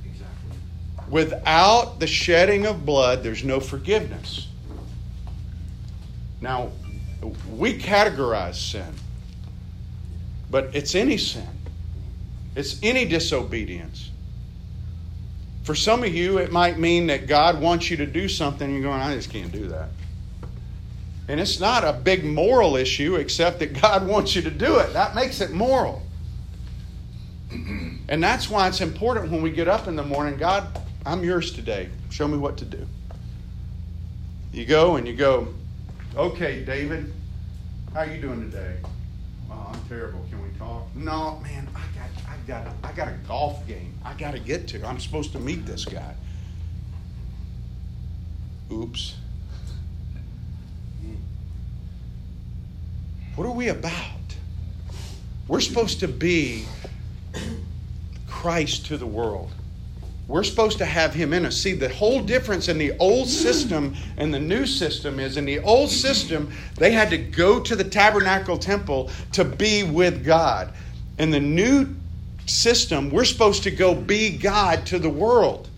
Without 1.09 1.99
the 1.99 2.07
shedding 2.07 2.65
of 2.65 2.85
blood, 2.85 3.23
there's 3.23 3.43
no 3.43 3.59
forgiveness. 3.59 4.47
Now, 6.41 6.71
we 7.51 7.77
categorize 7.77 8.55
sin, 8.55 8.93
but 10.49 10.75
it's 10.75 10.95
any 10.95 11.17
sin, 11.17 11.47
it's 12.55 12.79
any 12.83 13.05
disobedience. 13.05 14.09
For 15.63 15.75
some 15.75 16.03
of 16.03 16.13
you, 16.13 16.39
it 16.39 16.51
might 16.51 16.77
mean 16.77 17.07
that 17.07 17.27
God 17.27 17.61
wants 17.61 17.89
you 17.89 17.97
to 17.97 18.05
do 18.05 18.27
something, 18.27 18.65
and 18.65 18.73
you're 18.73 18.83
going, 18.83 19.01
I 19.01 19.15
just 19.15 19.29
can't 19.29 19.51
do 19.51 19.67
that. 19.67 19.89
And 21.29 21.39
it's 21.39 21.59
not 21.59 21.85
a 21.85 21.93
big 21.93 22.25
moral 22.25 22.75
issue, 22.75 23.15
except 23.15 23.59
that 23.59 23.79
God 23.81 24.05
wants 24.07 24.35
you 24.35 24.41
to 24.41 24.51
do 24.51 24.77
it. 24.79 24.91
That 24.93 25.15
makes 25.15 25.39
it 25.41 25.51
moral. 25.51 26.01
And 28.09 28.21
that's 28.21 28.49
why 28.49 28.67
it's 28.67 28.81
important 28.81 29.31
when 29.31 29.41
we 29.41 29.51
get 29.51 29.67
up 29.67 29.87
in 29.87 29.95
the 29.95 30.03
morning 30.03 30.37
God, 30.37 30.67
I'm 31.05 31.23
yours 31.23 31.51
today. 31.51 31.89
Show 32.09 32.27
me 32.27 32.37
what 32.37 32.57
to 32.57 32.65
do. 32.65 32.87
You 34.51 34.65
go 34.65 34.97
and 34.97 35.07
you 35.07 35.15
go, 35.15 35.53
okay, 36.15 36.63
David, 36.63 37.11
how 37.93 38.01
are 38.01 38.07
you 38.07 38.19
doing 38.19 38.51
today? 38.51 38.77
Oh, 39.49 39.71
I'm 39.73 39.87
terrible. 39.87 40.25
Can 40.29 40.41
we 40.43 40.49
talk? 40.57 40.83
No, 40.95 41.39
man, 41.43 41.67
I 41.75 41.92
got, 42.47 42.67
I 42.83 42.91
got, 42.91 43.07
a 43.07 43.15
golf 43.27 43.65
game. 43.67 43.93
I 44.03 44.13
got 44.13 44.31
to 44.31 44.39
get 44.39 44.67
to. 44.69 44.85
I'm 44.85 44.99
supposed 44.99 45.31
to 45.33 45.39
meet 45.39 45.65
this 45.65 45.85
guy. 45.85 46.15
Oops. 48.71 49.15
What 53.35 53.47
are 53.47 53.51
we 53.51 53.69
about? 53.69 53.93
We're 55.47 55.59
supposed 55.59 55.99
to 56.01 56.07
be 56.07 56.65
Christ 58.27 58.85
to 58.87 58.97
the 58.97 59.07
world. 59.07 59.51
We're 60.27 60.43
supposed 60.43 60.77
to 60.77 60.85
have 60.85 61.13
him 61.13 61.33
in 61.33 61.45
us. 61.45 61.57
See, 61.57 61.73
the 61.73 61.89
whole 61.89 62.21
difference 62.21 62.69
in 62.69 62.77
the 62.77 62.97
old 62.97 63.27
system 63.27 63.95
and 64.17 64.33
the 64.33 64.39
new 64.39 64.65
system 64.65 65.19
is 65.19 65.35
in 65.35 65.45
the 65.45 65.59
old 65.59 65.89
system, 65.89 66.51
they 66.77 66.91
had 66.91 67.09
to 67.09 67.17
go 67.17 67.59
to 67.59 67.75
the 67.75 67.83
tabernacle 67.83 68.57
temple 68.57 69.09
to 69.33 69.43
be 69.43 69.83
with 69.83 70.23
God. 70.23 70.73
In 71.17 71.29
the 71.29 71.39
new 71.39 71.93
system, 72.45 73.09
we're 73.09 73.25
supposed 73.25 73.63
to 73.63 73.71
go 73.71 73.95
be 73.95 74.37
God 74.37 74.85
to 74.87 74.99
the 74.99 75.09
world. 75.09 75.69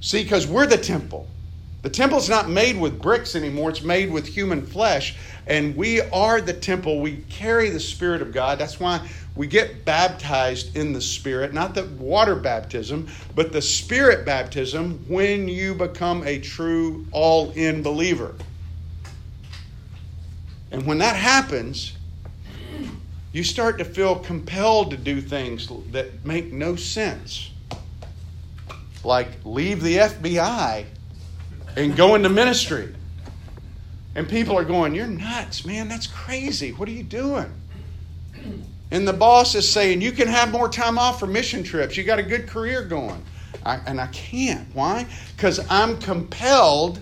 See, 0.00 0.22
because 0.22 0.46
we're 0.46 0.66
the 0.66 0.78
temple. 0.78 1.26
The 1.82 1.90
temple's 1.90 2.30
not 2.30 2.48
made 2.48 2.78
with 2.78 3.00
bricks 3.00 3.36
anymore, 3.36 3.70
it's 3.70 3.82
made 3.82 4.10
with 4.10 4.26
human 4.26 4.64
flesh. 4.64 5.16
And 5.46 5.76
we 5.76 6.00
are 6.00 6.40
the 6.40 6.54
temple. 6.54 7.00
We 7.00 7.18
carry 7.28 7.68
the 7.68 7.80
Spirit 7.80 8.22
of 8.22 8.32
God. 8.32 8.58
That's 8.58 8.80
why 8.80 9.06
we 9.36 9.46
get 9.46 9.84
baptized 9.84 10.76
in 10.76 10.94
the 10.94 11.00
Spirit, 11.02 11.52
not 11.52 11.74
the 11.74 11.84
water 11.84 12.36
baptism, 12.36 13.08
but 13.34 13.52
the 13.52 13.60
Spirit 13.60 14.24
baptism 14.24 15.04
when 15.08 15.46
you 15.48 15.74
become 15.74 16.26
a 16.26 16.38
true 16.38 17.06
all 17.12 17.50
in 17.50 17.82
believer. 17.82 18.34
And 20.70 20.86
when 20.86 20.98
that 20.98 21.16
happens, 21.16 21.96
you 23.34 23.42
start 23.42 23.78
to 23.78 23.84
feel 23.84 24.14
compelled 24.14 24.92
to 24.92 24.96
do 24.96 25.20
things 25.20 25.68
that 25.90 26.24
make 26.24 26.52
no 26.52 26.76
sense. 26.76 27.50
Like 29.02 29.26
leave 29.44 29.82
the 29.82 29.96
FBI 29.96 30.86
and 31.76 31.96
go 31.96 32.14
into 32.14 32.28
ministry. 32.28 32.94
And 34.14 34.28
people 34.28 34.56
are 34.56 34.64
going, 34.64 34.94
You're 34.94 35.08
nuts, 35.08 35.66
man. 35.66 35.88
That's 35.88 36.06
crazy. 36.06 36.70
What 36.70 36.88
are 36.88 36.92
you 36.92 37.02
doing? 37.02 37.52
And 38.92 39.06
the 39.08 39.12
boss 39.12 39.56
is 39.56 39.68
saying, 39.68 40.00
You 40.00 40.12
can 40.12 40.28
have 40.28 40.52
more 40.52 40.68
time 40.68 40.96
off 40.96 41.18
for 41.18 41.26
mission 41.26 41.64
trips. 41.64 41.96
You 41.96 42.04
got 42.04 42.20
a 42.20 42.22
good 42.22 42.46
career 42.46 42.84
going. 42.84 43.20
I, 43.66 43.80
and 43.86 44.00
I 44.00 44.06
can't. 44.08 44.72
Why? 44.76 45.08
Because 45.34 45.58
I'm 45.68 45.98
compelled 45.98 47.00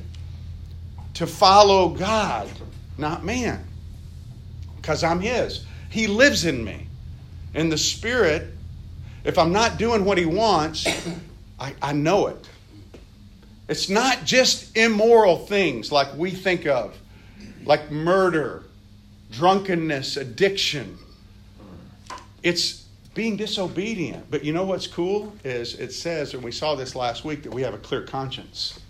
to 1.13 1.27
follow 1.27 1.91
God, 1.91 2.49
not 2.97 3.23
man. 3.23 3.63
Because 4.77 5.05
I'm 5.05 5.21
His. 5.21 5.67
He 5.93 6.07
lives 6.07 6.47
in 6.47 6.65
me. 6.65 6.87
In 7.53 7.69
the 7.69 7.77
Spirit, 7.77 8.55
if 9.25 9.37
I'm 9.37 9.53
not 9.53 9.77
doing 9.77 10.07
what 10.07 10.17
He 10.17 10.25
wants, 10.25 10.87
I, 11.61 11.75
I 11.83 11.93
know 11.93 12.29
it. 12.29 12.49
It's 13.69 13.91
not 13.91 14.25
just 14.25 14.75
immoral 14.75 15.37
things 15.37 15.93
like 15.93 16.15
we 16.17 16.31
think 16.31 16.67
of 16.67 16.97
like 17.67 17.91
murder, 17.91 18.65
drunkenness, 19.33 20.17
addiction. 20.17 20.97
It's 22.43 22.87
being 23.13 23.37
disobedient. 23.37 24.31
But 24.31 24.45
you 24.45 24.55
know 24.55 24.65
what's 24.65 24.87
cool 24.87 25.35
is 25.45 25.75
it 25.75 25.93
says, 25.93 26.33
and 26.33 26.43
we 26.43 26.53
saw 26.53 26.75
this 26.75 26.97
last 26.97 27.23
week, 27.23 27.43
that 27.43 27.53
we 27.53 27.61
have 27.63 27.75
a 27.75 27.79
clear 27.79 28.01
conscience 28.03 28.81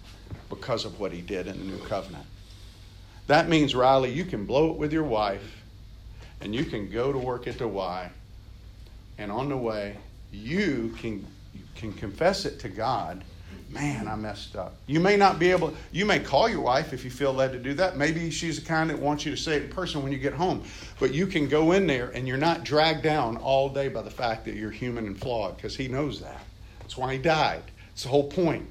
because 0.49 0.85
of 0.85 1.01
what 1.01 1.11
he 1.11 1.21
did 1.21 1.49
in 1.49 1.59
the 1.59 1.65
new 1.65 1.85
covenant. 1.85 2.27
That 3.27 3.49
means, 3.49 3.75
Riley, 3.75 4.13
you 4.13 4.25
can 4.25 4.47
blow 4.47 4.71
it 4.71 4.77
with 4.77 4.93
your 4.93 5.03
wife 5.03 5.62
and 6.43 6.55
you 6.55 6.65
can 6.65 6.91
go 6.91 7.13
to 7.13 7.19
work 7.19 7.47
at 7.47 7.59
the 7.59 7.69
Y, 7.69 8.11
and 9.19 9.33
on 9.33 9.49
the 9.49 9.57
way, 9.57 9.97
you 10.33 10.95
can, 10.99 11.25
you 11.55 11.63
can 11.77 11.93
confess 11.93 12.45
it 12.45 12.59
to 12.61 12.69
God 12.69 13.23
man, 13.73 14.07
I 14.07 14.15
messed 14.17 14.55
up. 14.55 14.75
You 14.87 15.01
may 15.01 15.17
not 15.17 15.39
be 15.39 15.51
able, 15.51 15.75
you 15.93 16.05
may 16.05 16.21
call 16.21 16.49
your 16.49 16.61
wife 16.61 16.93
if 16.93 17.05
you 17.05 17.11
feel 17.11 17.33
led 17.33 17.53
to 17.53 17.59
do 17.59 17.75
that. 17.75 17.97
Maybe 17.97 18.31
she's 18.31 18.61
the 18.61 18.67
kind 18.67 18.91
that 18.91 18.99
wants 18.99 19.25
you 19.25 19.31
to 19.31 19.37
say 19.37 19.57
it 19.57 19.65
in 19.65 19.69
person 19.71 20.03
when 20.03 20.13
you 20.13 20.19
get 20.19 20.35
home. 20.35 20.63
But 21.01 21.15
you 21.15 21.27
can 21.27 21.49
go 21.49 21.73
in 21.73 21.87
there 21.87 22.11
and 22.11 22.29
you're 22.29 22.37
not 22.37 22.65
dragged 22.65 23.03
down 23.03 23.39
all 23.39 23.69
day 23.69 23.89
by 23.89 24.03
the 24.03 24.11
fact 24.11 24.45
that 24.45 24.55
you're 24.55 24.71
human 24.71 25.07
and 25.07 25.19
flawed 25.19 25.57
because 25.57 25.75
he 25.75 25.89
knows 25.89 26.21
that. 26.21 26.45
That's 26.81 26.97
why 26.97 27.15
he 27.15 27.19
died. 27.19 27.63
It's 27.93 28.03
the 28.03 28.11
whole 28.11 28.29
point. 28.29 28.69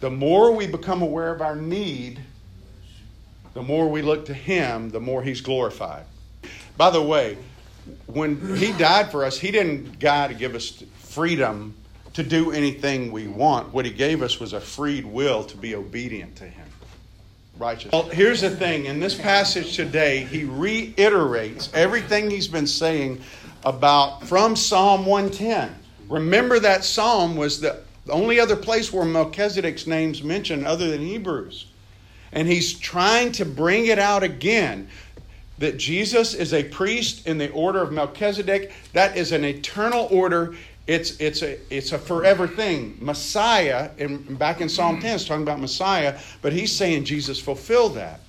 The 0.00 0.10
more 0.10 0.52
we 0.52 0.66
become 0.66 1.02
aware 1.02 1.32
of 1.32 1.42
our 1.42 1.56
need, 1.56 2.20
the 3.52 3.62
more 3.62 3.88
we 3.88 4.00
look 4.00 4.24
to 4.26 4.34
him, 4.34 4.90
the 4.90 5.00
more 5.00 5.22
he's 5.22 5.42
glorified. 5.42 6.04
By 6.80 6.88
the 6.88 7.02
way, 7.02 7.36
when 8.06 8.56
he 8.56 8.72
died 8.72 9.10
for 9.10 9.22
us, 9.26 9.38
he 9.38 9.50
didn't 9.50 9.98
die 9.98 10.28
to 10.28 10.32
give 10.32 10.54
us 10.54 10.82
freedom 10.94 11.74
to 12.14 12.22
do 12.22 12.52
anything 12.52 13.12
we 13.12 13.28
want. 13.28 13.74
What 13.74 13.84
he 13.84 13.90
gave 13.90 14.22
us 14.22 14.40
was 14.40 14.54
a 14.54 14.60
freed 14.62 15.04
will 15.04 15.44
to 15.44 15.58
be 15.58 15.74
obedient 15.74 16.36
to 16.36 16.44
him. 16.44 16.66
Righteous. 17.58 17.92
Well, 17.92 18.04
here's 18.04 18.40
the 18.40 18.48
thing. 18.48 18.86
In 18.86 18.98
this 18.98 19.14
passage 19.14 19.76
today, 19.76 20.24
he 20.24 20.44
reiterates 20.44 21.68
everything 21.74 22.30
he's 22.30 22.48
been 22.48 22.66
saying 22.66 23.20
about 23.62 24.26
from 24.26 24.56
Psalm 24.56 25.04
110. 25.04 25.74
Remember 26.08 26.58
that 26.60 26.82
psalm 26.82 27.36
was 27.36 27.60
the 27.60 27.78
only 28.08 28.40
other 28.40 28.56
place 28.56 28.90
where 28.90 29.04
Melchizedek's 29.04 29.86
name's 29.86 30.22
mentioned 30.22 30.66
other 30.66 30.90
than 30.90 31.02
Hebrews. 31.02 31.66
And 32.32 32.48
he's 32.48 32.78
trying 32.78 33.32
to 33.32 33.44
bring 33.44 33.86
it 33.86 33.98
out 33.98 34.22
again 34.22 34.88
that 35.60 35.76
Jesus 35.76 36.34
is 36.34 36.52
a 36.52 36.64
priest 36.64 37.26
in 37.26 37.38
the 37.38 37.50
order 37.52 37.80
of 37.80 37.92
Melchizedek. 37.92 38.72
That 38.94 39.16
is 39.16 39.30
an 39.30 39.44
eternal 39.44 40.08
order. 40.10 40.56
It's, 40.86 41.20
it's, 41.20 41.42
a, 41.42 41.58
it's 41.72 41.92
a 41.92 41.98
forever 41.98 42.48
thing. 42.48 42.96
Messiah, 42.98 43.90
and 43.98 44.38
back 44.38 44.62
in 44.62 44.70
Psalm 44.70 45.00
10, 45.00 45.16
is 45.16 45.24
talking 45.26 45.42
about 45.42 45.60
Messiah, 45.60 46.18
but 46.40 46.54
he's 46.54 46.74
saying 46.74 47.04
Jesus 47.04 47.38
fulfilled 47.38 47.94
that. 47.94 48.20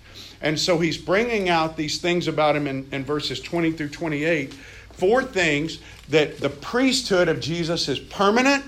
And 0.41 0.59
so 0.59 0.77
he's 0.77 0.97
bringing 0.97 1.47
out 1.47 1.77
these 1.77 1.99
things 1.99 2.27
about 2.27 2.55
him 2.55 2.67
in, 2.67 2.87
in 2.91 3.05
verses 3.05 3.39
20 3.39 3.71
through 3.71 3.89
28. 3.89 4.53
Four 4.53 5.23
things 5.23 5.79
that 6.09 6.39
the 6.39 6.49
priesthood 6.49 7.29
of 7.29 7.39
Jesus 7.39 7.87
is 7.87 7.97
permanent, 7.97 8.65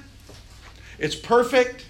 it's 0.97 1.15
perfect, 1.15 1.85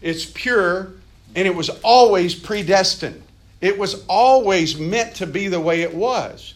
it's 0.00 0.24
pure, 0.24 0.92
and 1.36 1.46
it 1.46 1.54
was 1.54 1.68
always 1.82 2.34
predestined. 2.34 3.22
It 3.60 3.78
was 3.78 4.04
always 4.06 4.78
meant 4.78 5.16
to 5.16 5.26
be 5.26 5.48
the 5.48 5.60
way 5.60 5.82
it 5.82 5.94
was. 5.94 6.54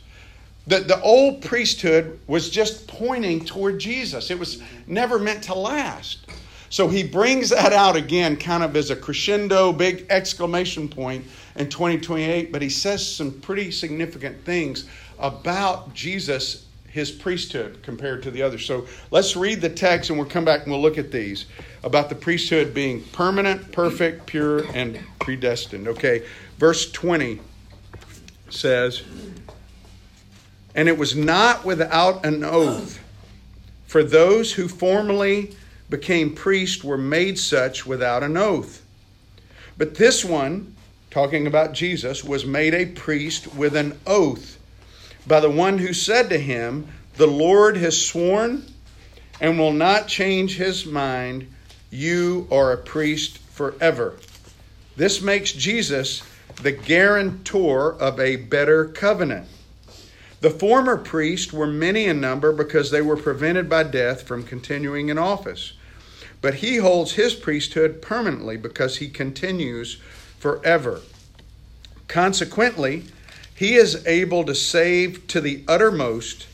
The, 0.66 0.78
the 0.80 1.00
old 1.00 1.42
priesthood 1.42 2.20
was 2.28 2.48
just 2.48 2.86
pointing 2.86 3.44
toward 3.44 3.80
Jesus. 3.80 4.30
It 4.30 4.38
was 4.38 4.62
never 4.86 5.18
meant 5.18 5.44
to 5.44 5.54
last. 5.54 6.26
So 6.72 6.88
he 6.88 7.02
brings 7.02 7.50
that 7.50 7.72
out 7.72 7.96
again, 7.96 8.36
kind 8.36 8.62
of 8.62 8.76
as 8.76 8.90
a 8.90 8.96
crescendo, 8.96 9.72
big 9.72 10.06
exclamation 10.08 10.88
point 10.88 11.26
in 11.56 11.68
2028. 11.68 12.52
But 12.52 12.62
he 12.62 12.70
says 12.70 13.06
some 13.06 13.32
pretty 13.40 13.70
significant 13.72 14.42
things 14.44 14.88
about 15.18 15.92
Jesus, 15.92 16.64
his 16.88 17.10
priesthood, 17.10 17.80
compared 17.82 18.22
to 18.22 18.30
the 18.30 18.40
others. 18.40 18.64
So 18.64 18.86
let's 19.10 19.36
read 19.36 19.60
the 19.60 19.68
text 19.68 20.08
and 20.08 20.18
we'll 20.18 20.28
come 20.28 20.44
back 20.44 20.62
and 20.62 20.72
we'll 20.72 20.80
look 20.80 20.96
at 20.96 21.10
these 21.10 21.44
about 21.82 22.08
the 22.08 22.14
priesthood 22.14 22.72
being 22.72 23.02
permanent, 23.12 23.72
perfect, 23.72 24.26
pure, 24.26 24.64
and 24.74 24.98
predestined. 25.20 25.88
Okay, 25.88 26.22
verse 26.62 26.92
20 26.92 27.40
says, 28.48 29.02
And 30.76 30.88
it 30.88 30.96
was 30.96 31.16
not 31.16 31.64
without 31.64 32.24
an 32.24 32.44
oath, 32.44 33.00
for 33.88 34.04
those 34.04 34.52
who 34.52 34.68
formerly 34.68 35.56
became 35.90 36.36
priests 36.36 36.84
were 36.84 36.96
made 36.96 37.36
such 37.36 37.84
without 37.84 38.22
an 38.22 38.36
oath. 38.36 38.80
But 39.76 39.96
this 39.96 40.24
one, 40.24 40.76
talking 41.10 41.48
about 41.48 41.72
Jesus, 41.72 42.22
was 42.22 42.46
made 42.46 42.74
a 42.74 42.86
priest 42.86 43.52
with 43.56 43.74
an 43.74 43.98
oath 44.06 44.56
by 45.26 45.40
the 45.40 45.50
one 45.50 45.78
who 45.78 45.92
said 45.92 46.28
to 46.28 46.38
him, 46.38 46.86
The 47.16 47.26
Lord 47.26 47.76
has 47.76 48.06
sworn 48.06 48.64
and 49.40 49.58
will 49.58 49.72
not 49.72 50.06
change 50.06 50.58
his 50.58 50.86
mind. 50.86 51.52
You 51.90 52.46
are 52.52 52.70
a 52.70 52.78
priest 52.78 53.38
forever. 53.38 54.14
This 54.94 55.20
makes 55.20 55.50
Jesus 55.50 56.22
the 56.56 56.72
guarantor 56.72 57.94
of 57.94 58.18
a 58.18 58.36
better 58.36 58.86
covenant. 58.86 59.46
The 60.40 60.50
former 60.50 60.96
priests 60.96 61.52
were 61.52 61.66
many 61.66 62.06
in 62.06 62.20
number 62.20 62.52
because 62.52 62.90
they 62.90 63.02
were 63.02 63.16
prevented 63.16 63.68
by 63.68 63.84
death 63.84 64.22
from 64.22 64.42
continuing 64.42 65.08
in 65.08 65.18
office. 65.18 65.74
But 66.40 66.54
he 66.54 66.78
holds 66.78 67.12
his 67.12 67.34
priesthood 67.34 68.02
permanently 68.02 68.56
because 68.56 68.96
he 68.96 69.08
continues 69.08 70.00
forever. 70.38 71.00
Consequently, 72.08 73.04
he 73.54 73.74
is 73.76 74.04
able 74.06 74.44
to 74.44 74.54
save 74.54 75.28
to 75.28 75.40
the 75.40 75.62
uttermost 75.68 76.48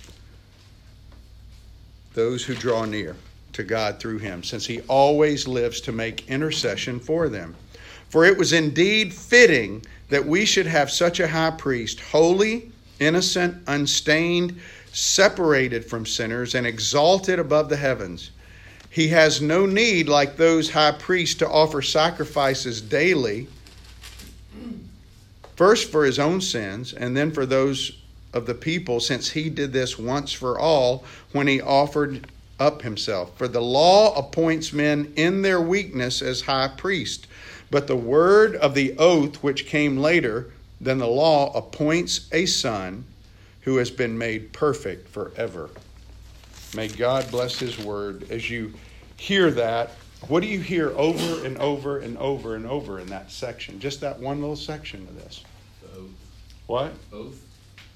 those 2.12 2.44
who 2.44 2.54
draw 2.54 2.84
near 2.84 3.16
to 3.54 3.62
God 3.62 3.98
through 3.98 4.18
him, 4.18 4.42
since 4.44 4.66
he 4.66 4.82
always 4.82 5.48
lives 5.48 5.80
to 5.80 5.92
make 5.92 6.28
intercession 6.28 7.00
for 7.00 7.28
them. 7.30 7.56
For 8.08 8.24
it 8.24 8.38
was 8.38 8.52
indeed 8.52 9.12
fitting 9.12 9.84
that 10.08 10.26
we 10.26 10.44
should 10.44 10.66
have 10.66 10.90
such 10.90 11.20
a 11.20 11.28
high 11.28 11.50
priest, 11.50 12.00
holy, 12.00 12.72
innocent, 12.98 13.62
unstained, 13.66 14.58
separated 14.92 15.84
from 15.84 16.06
sinners, 16.06 16.54
and 16.54 16.66
exalted 16.66 17.38
above 17.38 17.68
the 17.68 17.76
heavens. 17.76 18.30
He 18.90 19.08
has 19.08 19.40
no 19.40 19.66
need, 19.66 20.08
like 20.08 20.36
those 20.36 20.70
high 20.70 20.92
priests, 20.92 21.36
to 21.36 21.48
offer 21.48 21.82
sacrifices 21.82 22.80
daily, 22.80 23.46
first 25.56 25.90
for 25.90 26.04
his 26.04 26.18
own 26.18 26.40
sins, 26.40 26.94
and 26.94 27.16
then 27.16 27.30
for 27.30 27.44
those 27.44 27.98
of 28.32 28.46
the 28.46 28.54
people, 28.54 29.00
since 29.00 29.30
he 29.30 29.50
did 29.50 29.72
this 29.72 29.98
once 29.98 30.32
for 30.32 30.58
all 30.58 31.04
when 31.32 31.46
he 31.46 31.60
offered 31.60 32.26
up 32.58 32.82
himself. 32.82 33.36
For 33.36 33.46
the 33.46 33.60
law 33.60 34.16
appoints 34.16 34.72
men 34.72 35.12
in 35.16 35.42
their 35.42 35.60
weakness 35.60 36.22
as 36.22 36.40
high 36.40 36.68
priest, 36.68 37.26
but 37.70 37.86
the 37.86 37.96
word 37.96 38.56
of 38.56 38.74
the 38.74 38.96
oath 38.98 39.42
which 39.42 39.66
came 39.66 39.96
later 39.96 40.52
than 40.80 40.98
the 40.98 41.06
law 41.06 41.52
appoints 41.56 42.28
a 42.32 42.46
son 42.46 43.04
who 43.62 43.76
has 43.76 43.90
been 43.90 44.16
made 44.16 44.52
perfect 44.52 45.08
forever. 45.08 45.70
May 46.74 46.88
God 46.88 47.30
bless 47.30 47.58
His 47.58 47.78
word. 47.78 48.30
As 48.30 48.48
you 48.48 48.72
hear 49.16 49.50
that, 49.52 49.90
what 50.28 50.40
do 50.40 50.46
you 50.46 50.60
hear 50.60 50.90
over 50.96 51.44
and 51.44 51.56
over 51.58 51.98
and 51.98 52.16
over 52.18 52.54
and 52.54 52.66
over 52.66 52.98
in 52.98 53.08
that 53.08 53.30
section? 53.30 53.80
Just 53.80 54.00
that 54.00 54.18
one 54.18 54.40
little 54.40 54.56
section 54.56 55.02
of 55.02 55.16
this. 55.16 55.44
The 55.82 56.00
oath. 56.00 56.10
What? 56.66 56.92
Oath. 57.12 57.42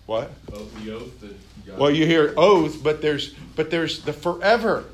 What? 0.06 0.30
Oath. 0.52 0.84
The 0.84 0.94
oath 0.94 1.20
that 1.20 1.36
God. 1.66 1.78
Well, 1.78 1.90
you 1.90 2.06
hear 2.06 2.34
oath, 2.36 2.82
but 2.82 3.02
there's 3.02 3.34
but 3.56 3.70
there's 3.70 4.02
the 4.02 4.12
forever. 4.12 4.84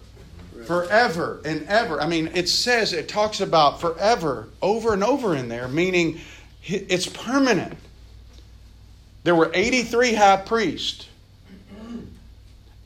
Forever 0.69 1.41
and 1.47 1.67
ever. 1.67 1.99
I 1.99 2.07
mean, 2.07 2.31
it 2.35 2.47
says 2.47 2.93
it 2.93 3.09
talks 3.09 3.41
about 3.41 3.81
forever 3.81 4.51
over 4.61 4.93
and 4.93 5.03
over 5.03 5.35
in 5.35 5.49
there, 5.49 5.67
meaning 5.67 6.21
it's 6.63 7.07
permanent. 7.07 7.73
There 9.25 9.35
were 9.35 9.51
83 9.55 10.13
high 10.13 10.37
priests. 10.37 11.09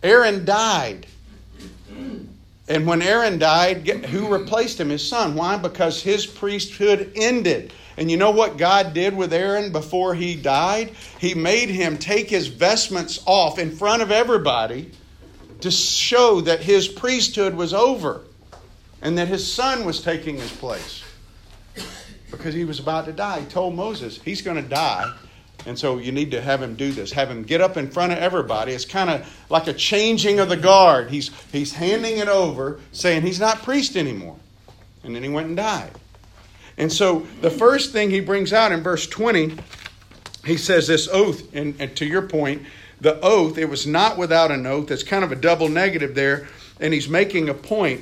Aaron 0.01 0.45
died. 0.45 1.09
And 2.69 2.87
when 2.87 3.03
Aaron 3.03 3.41
died, 3.41 3.89
who 3.89 4.33
replaced 4.33 4.79
him? 4.79 4.89
His 4.89 5.07
son. 5.07 5.35
Why? 5.35 5.57
Because 5.57 6.01
his 6.01 6.25
priesthood 6.25 7.11
ended. 7.17 7.73
And 7.97 8.09
you 8.09 8.17
know 8.17 8.31
what 8.31 8.59
God 8.59 8.95
did 8.95 9.17
with 9.17 9.33
Aaron 9.33 9.73
before 9.73 10.15
he 10.15 10.37
died? 10.37 10.93
He 11.19 11.35
made 11.35 11.69
him 11.69 11.99
take 11.99 12.31
his 12.31 12.47
vestments 12.47 13.21
off 13.27 13.59
in 13.59 13.73
front 13.73 14.03
of 14.03 14.13
everybody 14.13 14.93
to 15.63 15.71
show 15.71 16.41
that 16.43 16.61
his 16.61 16.89
priesthood 16.89 17.55
was 17.55 17.73
over 17.73 18.23
and 19.01 19.19
that 19.19 19.29
his 19.29 19.51
son 19.51 19.85
was 19.85 20.03
taking 20.03 20.37
his 20.37 20.53
place 20.53 21.03
because 22.31 22.55
he 22.55 22.65
was 22.65 22.79
about 22.79 23.07
to 23.07 23.13
die. 23.13 23.41
He 23.41 23.47
told 23.47 23.75
Moses, 23.75 24.21
He's 24.23 24.43
going 24.43 24.63
to 24.63 24.69
die 24.69 25.13
and 25.67 25.79
so 25.79 25.99
you 25.99 26.13
need 26.13 26.33
to 26.33 26.41
have 26.41 26.61
him 26.61 26.75
do 26.75 26.93
this. 26.93 27.13
Have 27.13 27.31
him 27.31 27.43
get 27.43 27.61
up 27.61 27.77
in 27.77 27.91
front 27.91 28.13
of 28.13 28.19
everybody. 28.19 28.73
It's 28.73 28.85
kind 28.85 29.11
of 29.11 29.47
like 29.49 29.69
a 29.69 29.73
changing 29.73 30.41
of 30.41 30.49
the 30.49 30.57
guard. 30.57 31.11
He's, 31.11 31.31
he's 31.53 31.73
handing 31.73 32.19
it 32.19 32.29
over, 32.29 32.81
saying 32.91 33.23
he's 33.23 33.41
not 33.41 33.63
priest 33.63 33.97
anymore. 33.97 34.37
And 35.05 35.15
then 35.15 35.23
he 35.23 35.29
went 35.29 35.49
and 35.49 35.57
died. 35.57 35.93
And 36.79 36.93
so 36.93 37.21
the 37.41 37.51
first 37.51 37.93
thing 37.93 38.11
he 38.11 38.21
brings 38.21 38.53
out 38.53 38.73
in 38.73 38.83
verse 38.83 39.07
20, 39.07 39.57
he 40.47 40.57
says 40.57 40.89
this 40.89 41.09
oath, 41.09 41.55
and, 41.55 41.75
and 41.79 41.95
to 41.97 42.07
your 42.07 42.23
point, 42.23 42.63
the 43.03 43.21
oath, 43.21 43.59
it 43.59 43.69
was 43.69 43.85
not 43.85 44.17
without 44.17 44.53
an 44.53 44.65
oath. 44.65 44.91
It's 44.91 45.03
kind 45.03 45.25
of 45.25 45.33
a 45.33 45.37
double 45.37 45.69
negative 45.69 46.15
there. 46.15 46.47
And 46.81 46.95
he's 46.95 47.09
making 47.09 47.49
a 47.49 47.55
point. 47.55 48.01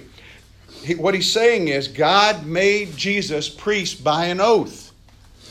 He, 0.82 0.94
what 0.94 1.14
he's 1.14 1.30
saying 1.30 1.68
is 1.68 1.88
God 1.88 2.46
made 2.46 2.96
Jesus 2.96 3.48
priest 3.48 4.04
by 4.04 4.26
an 4.26 4.40
oath, 4.40 4.92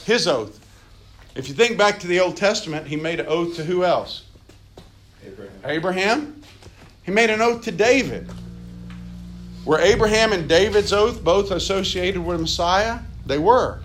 his 0.05 0.27
oath. 0.27 0.55
If 1.35 1.49
you 1.49 1.55
think 1.55 1.77
back 1.77 1.99
to 1.99 2.07
the 2.07 2.19
Old 2.19 2.37
Testament, 2.37 2.87
he 2.87 2.95
made 2.95 3.19
an 3.19 3.25
oath 3.27 3.55
to 3.55 3.65
who 3.65 3.83
else? 3.83 4.23
Abraham. 5.25 5.51
Abraham. 5.65 6.43
He 7.03 7.11
made 7.11 7.29
an 7.31 7.41
oath 7.41 7.63
to 7.63 7.71
David. 7.71 8.29
Were 9.65 9.79
Abraham 9.79 10.31
and 10.31 10.47
David's 10.47 10.93
oath 10.93 11.23
both 11.23 11.51
associated 11.51 12.23
with 12.23 12.39
Messiah? 12.39 12.99
They 13.25 13.39
were. 13.39 13.79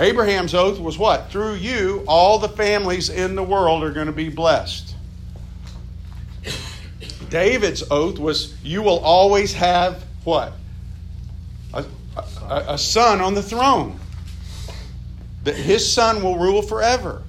Abraham's 0.00 0.54
oath 0.54 0.80
was 0.80 0.96
what? 0.96 1.30
Through 1.30 1.54
you, 1.54 2.04
all 2.08 2.38
the 2.38 2.48
families 2.48 3.10
in 3.10 3.34
the 3.34 3.42
world 3.42 3.84
are 3.84 3.92
going 3.92 4.06
to 4.06 4.12
be 4.12 4.30
blessed. 4.30 4.94
David's 7.28 7.84
oath 7.90 8.18
was, 8.18 8.56
you 8.64 8.82
will 8.82 8.98
always 9.00 9.52
have 9.52 10.04
what? 10.24 10.54
A, 11.74 11.84
a, 12.16 12.64
a 12.68 12.78
son 12.78 13.20
on 13.20 13.34
the 13.34 13.42
throne 13.42 14.00
that 15.44 15.54
his 15.54 15.90
son 15.90 16.22
will 16.22 16.38
rule 16.38 16.62
forever. 16.62 17.22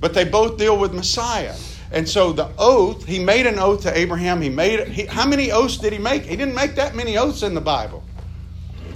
But 0.00 0.14
they 0.14 0.24
both 0.24 0.58
deal 0.58 0.78
with 0.78 0.94
Messiah. 0.94 1.54
And 1.92 2.08
so 2.08 2.32
the 2.32 2.48
oath, 2.56 3.04
he 3.04 3.18
made 3.18 3.46
an 3.46 3.58
oath 3.58 3.82
to 3.82 3.96
Abraham. 3.96 4.40
He 4.40 4.48
made 4.48 4.88
he, 4.88 5.04
how 5.04 5.26
many 5.26 5.52
oaths 5.52 5.76
did 5.76 5.92
he 5.92 5.98
make? 5.98 6.22
He 6.22 6.36
didn't 6.36 6.54
make 6.54 6.76
that 6.76 6.94
many 6.94 7.18
oaths 7.18 7.42
in 7.42 7.54
the 7.54 7.60
Bible. 7.60 8.02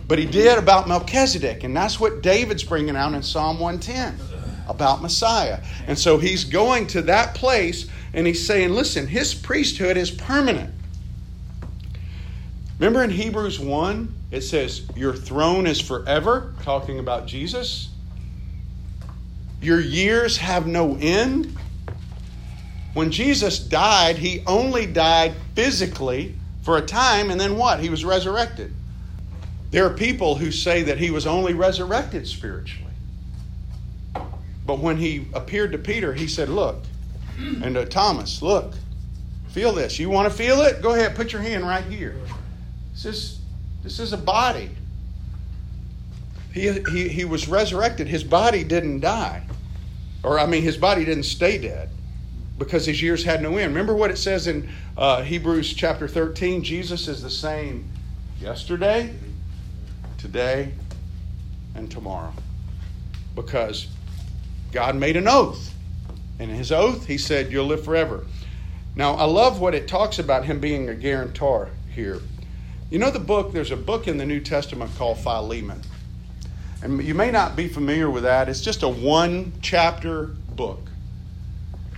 But 0.06 0.18
he 0.18 0.26
did 0.26 0.58
about 0.58 0.86
Melchizedek, 0.86 1.64
and 1.64 1.74
that's 1.76 1.98
what 1.98 2.22
David's 2.22 2.62
bringing 2.62 2.96
out 2.96 3.14
in 3.14 3.22
Psalm 3.22 3.58
110 3.58 4.18
about 4.68 5.02
Messiah. 5.02 5.60
And 5.86 5.98
so 5.98 6.18
he's 6.18 6.44
going 6.44 6.86
to 6.88 7.02
that 7.02 7.34
place 7.34 7.88
and 8.12 8.26
he's 8.26 8.46
saying, 8.46 8.70
listen, 8.70 9.06
his 9.06 9.34
priesthood 9.34 9.96
is 9.96 10.10
permanent. 10.10 10.72
Remember 12.78 13.02
in 13.02 13.10
Hebrews 13.10 13.58
1, 13.58 14.14
it 14.30 14.42
says, 14.42 14.82
Your 14.96 15.14
throne 15.14 15.66
is 15.66 15.80
forever, 15.80 16.54
talking 16.62 16.98
about 16.98 17.26
Jesus. 17.26 17.90
Your 19.60 19.80
years 19.80 20.36
have 20.38 20.66
no 20.66 20.96
end. 21.00 21.56
When 22.94 23.10
Jesus 23.10 23.58
died, 23.58 24.16
he 24.18 24.42
only 24.46 24.86
died 24.86 25.34
physically 25.54 26.36
for 26.62 26.76
a 26.76 26.82
time, 26.82 27.30
and 27.30 27.40
then 27.40 27.56
what? 27.56 27.80
He 27.80 27.90
was 27.90 28.04
resurrected. 28.04 28.72
There 29.74 29.84
are 29.84 29.90
people 29.90 30.36
who 30.36 30.52
say 30.52 30.84
that 30.84 30.98
he 30.98 31.10
was 31.10 31.26
only 31.26 31.52
resurrected 31.52 32.28
spiritually. 32.28 32.92
But 34.64 34.78
when 34.78 34.96
he 34.98 35.26
appeared 35.34 35.72
to 35.72 35.78
Peter, 35.78 36.14
he 36.14 36.28
said, 36.28 36.48
Look, 36.48 36.84
and 37.36 37.74
to 37.74 37.84
Thomas, 37.84 38.40
look, 38.40 38.74
feel 39.48 39.72
this. 39.72 39.98
You 39.98 40.10
want 40.10 40.30
to 40.30 40.38
feel 40.38 40.60
it? 40.62 40.80
Go 40.80 40.94
ahead, 40.94 41.16
put 41.16 41.32
your 41.32 41.42
hand 41.42 41.66
right 41.66 41.84
here. 41.84 42.16
This 42.92 43.04
is, 43.04 43.40
this 43.82 43.98
is 43.98 44.12
a 44.12 44.16
body. 44.16 44.70
He, 46.52 46.70
he, 46.92 47.08
he 47.08 47.24
was 47.24 47.48
resurrected. 47.48 48.06
His 48.06 48.22
body 48.22 48.62
didn't 48.62 49.00
die. 49.00 49.44
Or, 50.22 50.38
I 50.38 50.46
mean, 50.46 50.62
his 50.62 50.76
body 50.76 51.04
didn't 51.04 51.24
stay 51.24 51.58
dead. 51.58 51.90
because 52.58 52.86
his 52.86 53.02
years 53.02 53.24
had 53.24 53.42
no 53.42 53.56
end. 53.56 53.74
Remember 53.74 53.94
what 53.94 54.10
it 54.10 54.18
says 54.18 54.46
in 54.46 54.68
uh, 54.96 55.22
Hebrews 55.22 55.74
chapter 55.74 56.06
13? 56.06 56.62
Jesus 56.62 57.08
is 57.08 57.22
the 57.22 57.30
same 57.30 57.90
yesterday, 58.40 59.12
today, 60.24 60.72
and 61.74 61.90
tomorrow. 61.90 62.32
Because 63.34 63.88
God 64.72 64.96
made 64.96 65.18
an 65.18 65.28
oath. 65.28 65.74
And 66.38 66.50
in 66.50 66.56
his 66.56 66.72
oath, 66.72 67.06
he 67.06 67.18
said, 67.18 67.52
You'll 67.52 67.66
live 67.66 67.84
forever. 67.84 68.24
Now, 68.96 69.16
I 69.16 69.24
love 69.24 69.60
what 69.60 69.74
it 69.74 69.86
talks 69.86 70.18
about 70.18 70.46
him 70.46 70.60
being 70.60 70.88
a 70.88 70.94
guarantor 70.94 71.68
here. 71.94 72.22
You 72.90 72.98
know 72.98 73.10
the 73.10 73.18
book, 73.18 73.52
there's 73.52 73.70
a 73.70 73.76
book 73.76 74.08
in 74.08 74.16
the 74.16 74.24
New 74.24 74.40
Testament 74.40 74.90
called 74.96 75.18
Philemon. 75.18 75.82
And 76.82 77.04
you 77.04 77.14
may 77.14 77.30
not 77.30 77.54
be 77.54 77.68
familiar 77.68 78.08
with 78.08 78.22
that. 78.22 78.48
It's 78.48 78.62
just 78.62 78.82
a 78.82 78.88
one 78.88 79.52
chapter 79.60 80.28
book. 80.56 80.88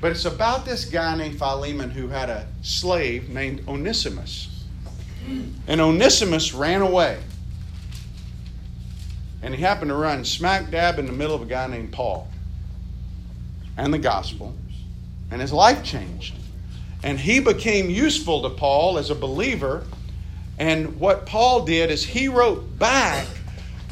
But 0.01 0.11
it's 0.11 0.25
about 0.25 0.65
this 0.65 0.85
guy 0.85 1.17
named 1.17 1.39
Philemon 1.39 1.91
who 1.91 2.09
had 2.09 2.29
a 2.29 2.49
slave 2.63 3.29
named 3.29 3.69
Onesimus. 3.69 4.65
And 5.69 5.81
Onesimus 5.81 6.55
ran 6.55 6.83
away. 6.83 7.19
And 9.47 9.55
he 9.55 9.63
happened 9.63 9.91
to 9.91 9.95
run 9.95 10.25
smack 10.25 10.73
dab 10.73 10.99
in 10.99 11.07
the 11.07 11.13
middle 11.13 11.37
of 11.37 11.41
a 11.41 11.47
guy 11.47 11.69
named 11.69 11.93
Paul 11.93 12.27
and 13.77 13.95
the 13.95 13.99
gospel. 13.99 14.53
And 15.31 15.41
his 15.41 15.53
life 15.53 15.85
changed. 15.85 16.35
And 17.05 17.17
he 17.17 17.39
became 17.39 17.89
useful 17.89 18.43
to 18.43 18.51
Paul 18.51 18.99
as 18.99 19.11
a 19.11 19.15
believer. 19.15 19.85
And 20.59 20.99
what 20.99 21.27
Paul 21.27 21.65
did 21.65 21.93
is 21.93 22.05
he 22.05 22.27
wrote 22.27 22.77
back 22.77 23.29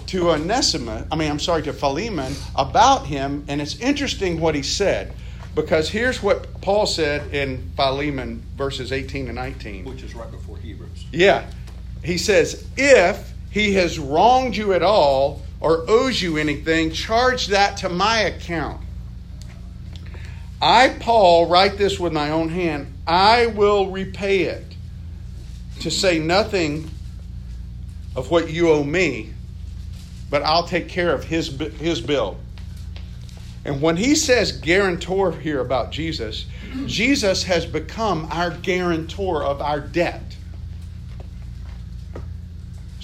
to 0.06 0.32
Onesimus, 0.32 1.06
I 1.12 1.14
mean, 1.14 1.30
I'm 1.30 1.38
sorry, 1.38 1.62
to 1.62 1.72
Philemon 1.72 2.34
about 2.56 3.06
him. 3.06 3.44
And 3.46 3.62
it's 3.62 3.78
interesting 3.78 4.40
what 4.40 4.56
he 4.56 4.62
said. 4.64 5.14
Because 5.54 5.88
here's 5.88 6.20
what 6.20 6.62
Paul 6.62 6.84
said 6.84 7.32
in 7.32 7.70
Philemon 7.76 8.42
verses 8.56 8.90
18 8.90 9.28
and 9.28 9.36
19. 9.36 9.84
Which 9.84 10.02
is 10.02 10.16
right 10.16 10.32
before 10.32 10.58
Hebrews. 10.58 11.04
Yeah. 11.12 11.48
He 12.02 12.18
says, 12.18 12.66
If 12.76 13.32
he 13.52 13.74
has 13.74 14.00
wronged 14.00 14.56
you 14.56 14.72
at 14.72 14.82
all 14.82 15.43
or 15.64 15.82
owes 15.88 16.20
you 16.20 16.36
anything, 16.36 16.92
charge 16.92 17.46
that 17.46 17.78
to 17.78 17.88
my 17.88 18.20
account. 18.20 18.82
I, 20.60 20.90
Paul, 21.00 21.48
write 21.48 21.78
this 21.78 21.98
with 21.98 22.12
my 22.12 22.30
own 22.30 22.50
hand. 22.50 22.92
I 23.06 23.46
will 23.46 23.90
repay 23.90 24.42
it, 24.42 24.76
to 25.80 25.90
say 25.90 26.18
nothing 26.18 26.90
of 28.14 28.30
what 28.30 28.50
you 28.50 28.68
owe 28.68 28.84
me, 28.84 29.32
but 30.28 30.42
I'll 30.42 30.68
take 30.68 30.88
care 30.88 31.14
of 31.14 31.24
his, 31.24 31.48
his 31.78 32.02
bill. 32.02 32.36
And 33.64 33.80
when 33.80 33.96
he 33.96 34.14
says 34.16 34.52
guarantor 34.52 35.32
here 35.32 35.60
about 35.60 35.90
Jesus, 35.90 36.44
Jesus 36.84 37.42
has 37.44 37.64
become 37.64 38.28
our 38.30 38.50
guarantor 38.50 39.42
of 39.42 39.62
our 39.62 39.80
debt. 39.80 40.33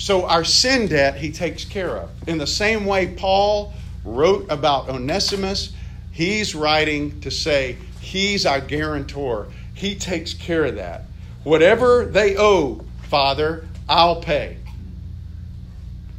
So 0.01 0.25
our 0.25 0.45
sin 0.45 0.87
debt 0.87 1.17
he 1.17 1.31
takes 1.31 1.63
care 1.67 1.99
of. 1.99 2.09
In 2.27 2.39
the 2.39 2.47
same 2.47 2.87
way 2.87 3.09
Paul 3.09 3.75
wrote 4.03 4.47
about 4.49 4.89
Onesimus, 4.89 5.75
he's 6.11 6.55
writing 6.55 7.21
to 7.21 7.31
say 7.31 7.77
he's 8.01 8.47
our 8.47 8.63
guarantor. 8.63 9.49
He 9.75 9.95
takes 9.95 10.33
care 10.33 10.65
of 10.65 10.77
that. 10.77 11.03
Whatever 11.45 12.07
they 12.07 12.35
owe, 12.39 12.83
Father, 13.11 13.69
I'll 13.91 14.23
pay. 14.23 14.57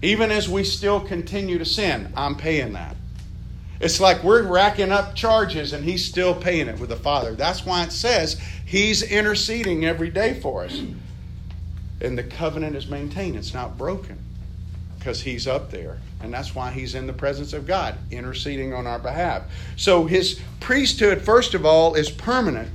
Even 0.04 0.30
as 0.30 0.48
we 0.48 0.64
still 0.64 1.00
continue 1.00 1.58
to 1.58 1.66
sin, 1.66 2.14
I'm 2.16 2.36
paying 2.36 2.74
that. 2.74 2.96
It's 3.80 4.00
like 4.00 4.24
we're 4.24 4.44
racking 4.44 4.92
up 4.92 5.16
charges 5.16 5.74
and 5.74 5.84
he's 5.84 6.06
still 6.06 6.36
paying 6.36 6.68
it 6.68 6.80
with 6.80 6.90
the 6.90 6.96
Father. 6.98 7.34
That's 7.34 7.66
why 7.66 7.86
it 7.86 7.92
says 7.92 8.40
he's 8.64 9.02
interceding 9.02 9.86
every 9.86 10.12
day 10.12 10.40
for 10.40 10.66
us. 10.66 10.80
And 12.02 12.18
the 12.18 12.24
covenant 12.24 12.76
is 12.76 12.88
maintained, 12.88 13.36
it's 13.36 13.54
not 13.54 13.78
broken 13.78 14.18
because 14.98 15.22
he's 15.22 15.48
up 15.48 15.72
there. 15.72 15.98
And 16.22 16.34
that's 16.34 16.54
why 16.54 16.72
he's 16.72 16.94
in 16.94 17.08
the 17.08 17.14
presence 17.14 17.54
of 17.54 17.66
God, 17.66 17.96
interceding 18.12 18.74
on 18.74 18.86
our 18.86 19.00
behalf. 19.00 19.44
So 19.76 20.06
his 20.06 20.40
priesthood, 20.60 21.22
first 21.22 21.54
of 21.54 21.66
all, 21.66 21.96
is 21.96 22.12
permanent. 22.12 22.70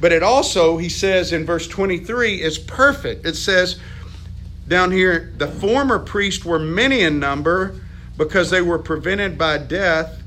But 0.00 0.12
it 0.12 0.22
also, 0.22 0.78
he 0.78 0.88
says 0.88 1.32
in 1.32 1.44
verse 1.44 1.66
23, 1.66 2.40
is 2.40 2.58
perfect. 2.58 3.26
It 3.26 3.34
says 3.34 3.80
down 4.68 4.92
here, 4.92 5.32
the 5.36 5.48
former 5.48 5.98
priests 5.98 6.44
were 6.44 6.58
many 6.58 7.00
in 7.00 7.18
number 7.18 7.80
because 8.16 8.50
they 8.50 8.62
were 8.62 8.78
prevented 8.78 9.36
by 9.36 9.58
death 9.58 10.22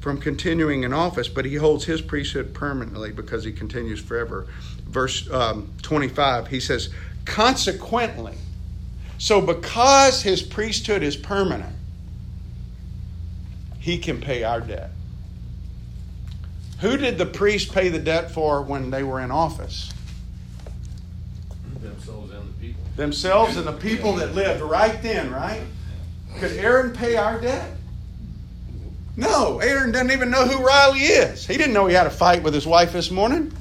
from 0.00 0.18
continuing 0.18 0.82
in 0.82 0.92
office, 0.92 1.28
but 1.28 1.44
he 1.44 1.54
holds 1.54 1.84
his 1.84 2.02
priesthood 2.02 2.52
permanently 2.52 3.12
because 3.12 3.44
he 3.44 3.52
continues 3.52 4.00
forever. 4.00 4.46
Verse 4.92 5.28
um, 5.30 5.72
25, 5.80 6.48
he 6.48 6.60
says, 6.60 6.90
consequently, 7.24 8.34
so 9.16 9.40
because 9.40 10.22
his 10.22 10.42
priesthood 10.42 11.02
is 11.02 11.16
permanent, 11.16 11.74
he 13.80 13.96
can 13.96 14.20
pay 14.20 14.44
our 14.44 14.60
debt. 14.60 14.90
Who 16.80 16.98
did 16.98 17.16
the 17.16 17.26
priest 17.26 17.72
pay 17.72 17.88
the 17.88 17.98
debt 17.98 18.32
for 18.32 18.60
when 18.60 18.90
they 18.90 19.02
were 19.02 19.20
in 19.20 19.30
office? 19.30 19.90
Themselves 21.80 22.32
and 22.32 22.48
the 22.48 22.60
people. 22.60 22.82
Themselves 22.96 23.56
and 23.56 23.66
the 23.66 23.72
people 23.72 24.14
that 24.16 24.34
lived 24.34 24.60
right 24.60 25.00
then, 25.02 25.32
right? 25.32 25.62
Could 26.38 26.52
Aaron 26.52 26.92
pay 26.92 27.16
our 27.16 27.40
debt? 27.40 27.76
No, 29.16 29.58
Aaron 29.60 29.92
doesn't 29.92 30.10
even 30.10 30.30
know 30.30 30.46
who 30.46 30.64
Riley 30.64 31.00
is. 31.00 31.46
He 31.46 31.56
didn't 31.56 31.72
know 31.72 31.86
he 31.86 31.94
had 31.94 32.06
a 32.06 32.10
fight 32.10 32.42
with 32.42 32.52
his 32.52 32.66
wife 32.66 32.92
this 32.92 33.10
morning 33.10 33.52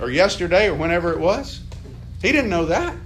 or 0.00 0.10
yesterday 0.10 0.68
or 0.68 0.74
whenever 0.74 1.12
it 1.12 1.20
was. 1.20 1.60
He 2.22 2.32
didn't 2.32 2.50
know 2.50 2.66
that. 2.66 2.96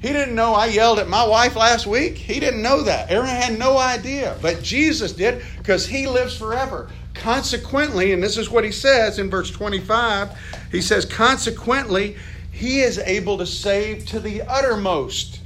He 0.00 0.08
didn't 0.08 0.34
know 0.34 0.54
I 0.54 0.66
yelled 0.66 0.98
at 0.98 1.08
my 1.08 1.26
wife 1.26 1.56
last 1.56 1.86
week. 1.86 2.16
He 2.16 2.40
didn't 2.40 2.62
know 2.62 2.82
that. 2.82 3.10
Aaron 3.10 3.28
had 3.28 3.58
no 3.58 3.76
idea. 3.76 4.36
But 4.40 4.62
Jesus 4.62 5.12
did 5.12 5.44
because 5.58 5.86
he 5.86 6.06
lives 6.06 6.36
forever. 6.36 6.88
Consequently, 7.12 8.12
and 8.12 8.22
this 8.22 8.38
is 8.38 8.48
what 8.48 8.64
he 8.64 8.72
says 8.72 9.18
in 9.18 9.28
verse 9.28 9.50
25 9.50 10.30
he 10.70 10.80
says, 10.80 11.04
Consequently, 11.04 12.16
he 12.52 12.80
is 12.80 12.98
able 12.98 13.38
to 13.38 13.46
save 13.46 14.06
to 14.06 14.20
the 14.20 14.42
uttermost. 14.42 15.40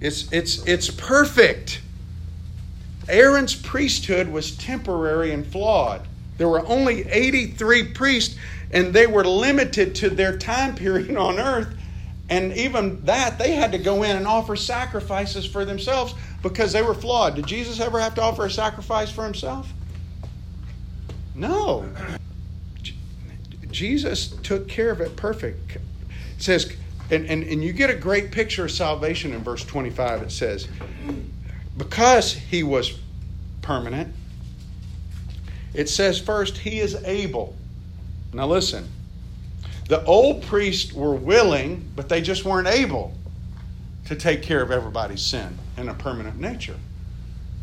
It's, 0.00 0.32
it's, 0.32 0.64
it's 0.66 0.90
perfect. 0.90 1.80
Aaron's 3.08 3.54
priesthood 3.54 4.28
was 4.28 4.56
temporary 4.56 5.32
and 5.32 5.46
flawed. 5.46 6.06
There 6.42 6.48
were 6.48 6.66
only 6.66 7.08
83 7.08 7.92
priests, 7.92 8.36
and 8.72 8.92
they 8.92 9.06
were 9.06 9.24
limited 9.24 9.94
to 9.94 10.10
their 10.10 10.36
time 10.36 10.74
period 10.74 11.16
on 11.16 11.38
earth. 11.38 11.72
And 12.28 12.52
even 12.54 13.00
that, 13.04 13.38
they 13.38 13.52
had 13.52 13.70
to 13.70 13.78
go 13.78 14.02
in 14.02 14.16
and 14.16 14.26
offer 14.26 14.56
sacrifices 14.56 15.46
for 15.46 15.64
themselves 15.64 16.16
because 16.42 16.72
they 16.72 16.82
were 16.82 16.94
flawed. 16.94 17.36
Did 17.36 17.46
Jesus 17.46 17.78
ever 17.78 18.00
have 18.00 18.16
to 18.16 18.22
offer 18.22 18.44
a 18.44 18.50
sacrifice 18.50 19.08
for 19.08 19.22
himself? 19.22 19.72
No. 21.36 21.88
Jesus 23.70 24.26
took 24.42 24.66
care 24.66 24.90
of 24.90 25.00
it 25.00 25.14
perfect. 25.14 25.76
It 25.76 25.82
says, 26.38 26.74
and, 27.08 27.24
and, 27.26 27.44
and 27.44 27.62
you 27.62 27.72
get 27.72 27.88
a 27.88 27.94
great 27.94 28.32
picture 28.32 28.64
of 28.64 28.72
salvation 28.72 29.32
in 29.32 29.44
verse 29.44 29.64
25. 29.64 30.22
It 30.22 30.32
says, 30.32 30.66
because 31.76 32.32
he 32.32 32.64
was 32.64 32.98
permanent, 33.60 34.16
it 35.74 35.88
says 35.88 36.18
first, 36.18 36.58
he 36.58 36.80
is 36.80 36.94
able. 37.04 37.56
Now 38.32 38.46
listen, 38.46 38.88
the 39.88 40.04
old 40.04 40.42
priests 40.42 40.92
were 40.92 41.14
willing, 41.14 41.88
but 41.96 42.08
they 42.08 42.20
just 42.20 42.44
weren't 42.44 42.68
able 42.68 43.14
to 44.06 44.16
take 44.16 44.42
care 44.42 44.62
of 44.62 44.70
everybody's 44.70 45.22
sin 45.22 45.58
in 45.76 45.88
a 45.88 45.94
permanent 45.94 46.38
nature. 46.38 46.76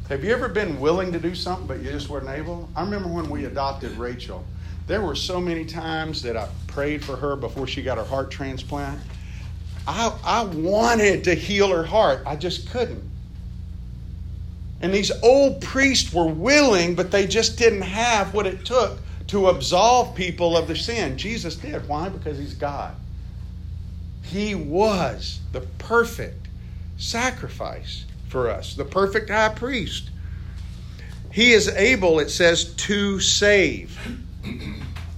Have 0.09 0.23
you 0.23 0.31
ever 0.33 0.49
been 0.49 0.79
willing 0.79 1.11
to 1.11 1.19
do 1.19 1.35
something, 1.35 1.67
but 1.67 1.81
you 1.81 1.91
just 1.91 2.09
weren't 2.09 2.29
able? 2.29 2.67
I 2.75 2.81
remember 2.81 3.09
when 3.09 3.29
we 3.29 3.45
adopted 3.45 3.91
Rachel. 3.91 4.43
There 4.87 5.01
were 5.01 5.15
so 5.15 5.39
many 5.39 5.65
times 5.65 6.23
that 6.23 6.35
I 6.35 6.47
prayed 6.65 7.03
for 7.05 7.15
her 7.15 7.35
before 7.35 7.67
she 7.67 7.83
got 7.83 7.99
her 7.99 8.03
heart 8.03 8.31
transplant. 8.31 8.99
I, 9.87 10.15
I 10.23 10.43
wanted 10.45 11.23
to 11.25 11.35
heal 11.35 11.69
her 11.69 11.83
heart, 11.83 12.23
I 12.25 12.35
just 12.35 12.69
couldn't. 12.71 13.03
And 14.81 14.93
these 14.93 15.11
old 15.23 15.61
priests 15.61 16.13
were 16.13 16.27
willing, 16.27 16.95
but 16.95 17.11
they 17.11 17.27
just 17.27 17.57
didn't 17.57 17.81
have 17.81 18.33
what 18.33 18.47
it 18.47 18.65
took 18.65 18.99
to 19.27 19.49
absolve 19.49 20.15
people 20.15 20.57
of 20.57 20.67
their 20.67 20.75
sin. 20.75 21.17
Jesus 21.17 21.55
did. 21.55 21.87
Why? 21.87 22.09
Because 22.09 22.37
he's 22.37 22.53
God. 22.53 22.95
He 24.23 24.55
was 24.55 25.39
the 25.51 25.61
perfect 25.61 26.47
sacrifice 26.97 28.05
for 28.27 28.49
us, 28.49 28.75
the 28.75 28.85
perfect 28.85 29.29
high 29.29 29.49
priest. 29.49 30.09
He 31.31 31.51
is 31.51 31.67
able, 31.67 32.19
it 32.19 32.29
says, 32.29 32.73
to 32.75 33.19
save. 33.19 33.97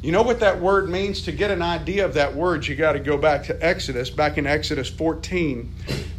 You 0.01 0.11
know 0.11 0.23
what 0.23 0.39
that 0.39 0.59
word 0.59 0.89
means? 0.89 1.21
To 1.23 1.31
get 1.31 1.51
an 1.51 1.61
idea 1.61 2.03
of 2.05 2.15
that 2.15 2.35
word, 2.35 2.65
you 2.65 2.75
got 2.75 2.93
to 2.93 2.99
go 2.99 3.17
back 3.17 3.43
to 3.45 3.65
Exodus, 3.65 4.09
back 4.09 4.37
in 4.37 4.47
Exodus 4.47 4.89
14, 4.89 5.73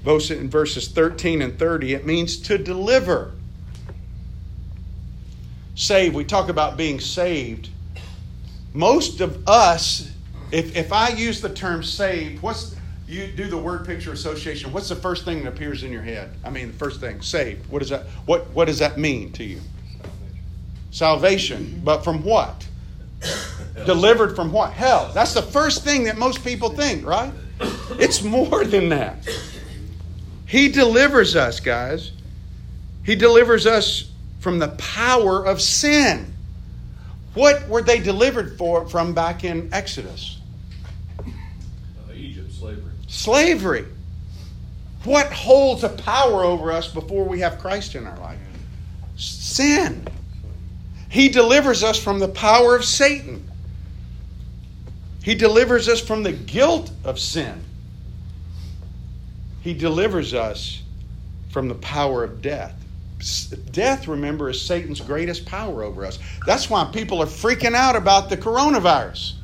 in 0.04 0.50
verses 0.50 0.88
13 0.88 1.42
and 1.42 1.58
30. 1.58 1.94
It 1.94 2.06
means 2.06 2.36
to 2.38 2.58
deliver. 2.58 3.32
saved, 5.74 6.14
we 6.14 6.24
talk 6.24 6.48
about 6.48 6.76
being 6.76 7.00
saved. 7.00 7.70
Most 8.74 9.20
of 9.20 9.48
us, 9.48 10.10
if, 10.50 10.76
if 10.76 10.92
I 10.92 11.08
use 11.08 11.40
the 11.40 11.48
term 11.48 11.82
saved, 11.82 12.42
what's 12.42 12.76
you 13.06 13.26
do 13.26 13.46
the 13.46 13.58
word 13.58 13.84
picture 13.84 14.12
association, 14.12 14.72
what's 14.72 14.88
the 14.88 14.96
first 14.96 15.24
thing 15.24 15.44
that 15.44 15.48
appears 15.48 15.82
in 15.82 15.92
your 15.92 16.02
head? 16.02 16.30
I 16.44 16.50
mean, 16.50 16.68
the 16.68 16.78
first 16.78 16.98
thing, 16.98 17.20
saved. 17.20 17.70
What 17.70 17.80
does 17.80 17.90
that 17.90 18.06
what 18.26 18.48
what 18.50 18.66
does 18.66 18.78
that 18.78 18.98
mean 18.98 19.32
to 19.32 19.44
you? 19.44 19.60
Salvation. 20.90 21.80
But 21.84 22.04
from 22.04 22.24
what? 22.24 22.66
Delivered 23.86 24.34
from 24.34 24.52
what? 24.52 24.72
Hell. 24.72 25.10
That's 25.14 25.34
the 25.34 25.42
first 25.42 25.84
thing 25.84 26.04
that 26.04 26.16
most 26.16 26.44
people 26.44 26.70
think, 26.70 27.04
right? 27.04 27.32
It's 27.92 28.22
more 28.22 28.64
than 28.64 28.88
that. 28.90 29.26
He 30.52 30.68
delivers 30.68 31.34
us, 31.34 31.60
guys. 31.60 32.12
He 33.04 33.16
delivers 33.16 33.66
us 33.66 34.10
from 34.40 34.58
the 34.58 34.68
power 34.68 35.42
of 35.46 35.62
sin. 35.62 36.34
What 37.32 37.66
were 37.70 37.80
they 37.80 38.00
delivered 38.00 38.58
for 38.58 38.86
from 38.86 39.14
back 39.14 39.44
in 39.44 39.72
Exodus? 39.72 40.38
Uh, 41.18 41.22
Egypt, 42.14 42.52
slavery. 42.52 42.92
Slavery. 43.08 43.86
What 45.04 45.32
holds 45.32 45.84
a 45.84 45.88
power 45.88 46.44
over 46.44 46.70
us 46.70 46.86
before 46.86 47.24
we 47.24 47.40
have 47.40 47.58
Christ 47.58 47.94
in 47.94 48.06
our 48.06 48.18
life? 48.18 48.38
Sin. 49.16 50.06
He 51.08 51.30
delivers 51.30 51.82
us 51.82 51.98
from 51.98 52.18
the 52.18 52.28
power 52.28 52.76
of 52.76 52.84
Satan. 52.84 53.50
He 55.22 55.34
delivers 55.34 55.88
us 55.88 56.02
from 56.02 56.22
the 56.22 56.32
guilt 56.32 56.90
of 57.04 57.18
sin. 57.18 57.64
He 59.62 59.74
delivers 59.74 60.34
us 60.34 60.82
from 61.50 61.68
the 61.68 61.74
power 61.76 62.24
of 62.24 62.42
death. 62.42 62.74
Death, 63.70 64.08
remember, 64.08 64.50
is 64.50 64.60
Satan's 64.60 65.00
greatest 65.00 65.46
power 65.46 65.84
over 65.84 66.04
us. 66.04 66.18
That's 66.46 66.68
why 66.68 66.84
people 66.92 67.22
are 67.22 67.26
freaking 67.26 67.74
out 67.74 67.94
about 67.94 68.28
the 68.28 68.36
coronavirus. 68.36 69.34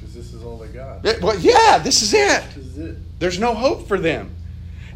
Because 0.00 0.14
this 0.14 0.34
is 0.34 0.42
all 0.42 0.58
they 0.58 0.68
got. 0.68 1.04
It- 1.06 1.22
well, 1.22 1.38
yeah, 1.38 1.78
this 1.78 2.02
is 2.02 2.12
it. 2.12 2.42
This 2.56 2.66
is 2.66 2.78
it. 2.78 2.96
There's 3.20 3.38
no 3.38 3.54
hope 3.54 3.86
for 3.86 3.98
them. 3.98 4.34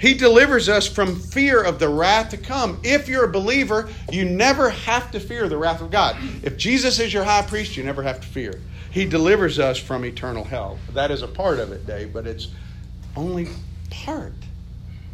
He 0.00 0.14
delivers 0.14 0.68
us 0.68 0.88
from 0.88 1.14
fear 1.20 1.62
of 1.62 1.78
the 1.78 1.88
wrath 1.88 2.30
to 2.30 2.38
come. 2.38 2.80
If 2.82 3.06
you're 3.06 3.24
a 3.24 3.30
believer, 3.30 3.90
you 4.10 4.24
never 4.24 4.70
have 4.70 5.10
to 5.12 5.20
fear 5.20 5.46
the 5.48 5.58
wrath 5.58 5.82
of 5.82 5.90
God. 5.90 6.16
If 6.42 6.56
Jesus 6.56 6.98
is 6.98 7.12
your 7.12 7.22
high 7.24 7.42
priest, 7.42 7.76
you 7.76 7.84
never 7.84 8.02
have 8.02 8.20
to 8.20 8.26
fear. 8.26 8.60
He 8.90 9.04
delivers 9.04 9.58
us 9.58 9.78
from 9.78 10.04
eternal 10.04 10.42
hell. 10.42 10.78
That 10.94 11.10
is 11.10 11.22
a 11.22 11.28
part 11.28 11.60
of 11.60 11.70
it, 11.70 11.86
Dave, 11.86 12.12
but 12.14 12.26
it's 12.26 12.48
only 13.16 13.48
part. 13.90 14.32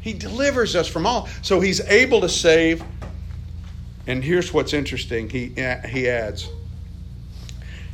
He 0.00 0.12
delivers 0.12 0.76
us 0.76 0.86
from 0.86 1.06
all. 1.06 1.28
So 1.42 1.60
he's 1.60 1.80
able 1.80 2.20
to 2.20 2.28
save. 2.28 2.82
And 4.06 4.22
here's 4.22 4.52
what's 4.52 4.72
interesting. 4.72 5.28
He, 5.28 5.52
uh, 5.60 5.86
he 5.86 6.08
adds 6.08 6.48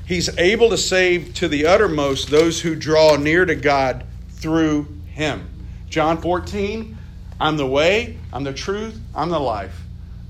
He's 0.05 0.37
able 0.39 0.69
to 0.71 0.77
save 0.77 1.33
to 1.35 1.49
the 1.49 1.67
uttermost 1.67 2.29
those 2.29 2.61
who 2.61 2.75
draw 2.75 3.17
near 3.17 3.45
to 3.45 3.55
God 3.55 4.05
through 4.31 4.87
him. 5.07 5.49
John 5.89 6.21
14, 6.21 6.99
I'm 7.41 7.57
the 7.57 7.67
way, 7.67 8.19
I'm 8.33 8.45
the 8.45 8.53
truth, 8.53 9.01
I'm 9.15 9.31
the 9.31 9.39
life. 9.39 9.81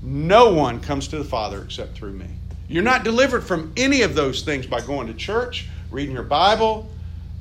No 0.01 0.53
one 0.53 0.79
comes 0.79 1.07
to 1.09 1.17
the 1.17 1.23
Father 1.23 1.63
except 1.63 1.95
through 1.95 2.13
me. 2.13 2.27
You're 2.67 2.83
not 2.83 3.03
delivered 3.03 3.43
from 3.43 3.73
any 3.75 4.03
of 4.03 4.15
those 4.15 4.43
things 4.43 4.67
by 4.67 4.81
going 4.81 5.07
to 5.07 5.13
church, 5.13 5.67
reading 5.91 6.13
your 6.13 6.23
Bible, 6.23 6.89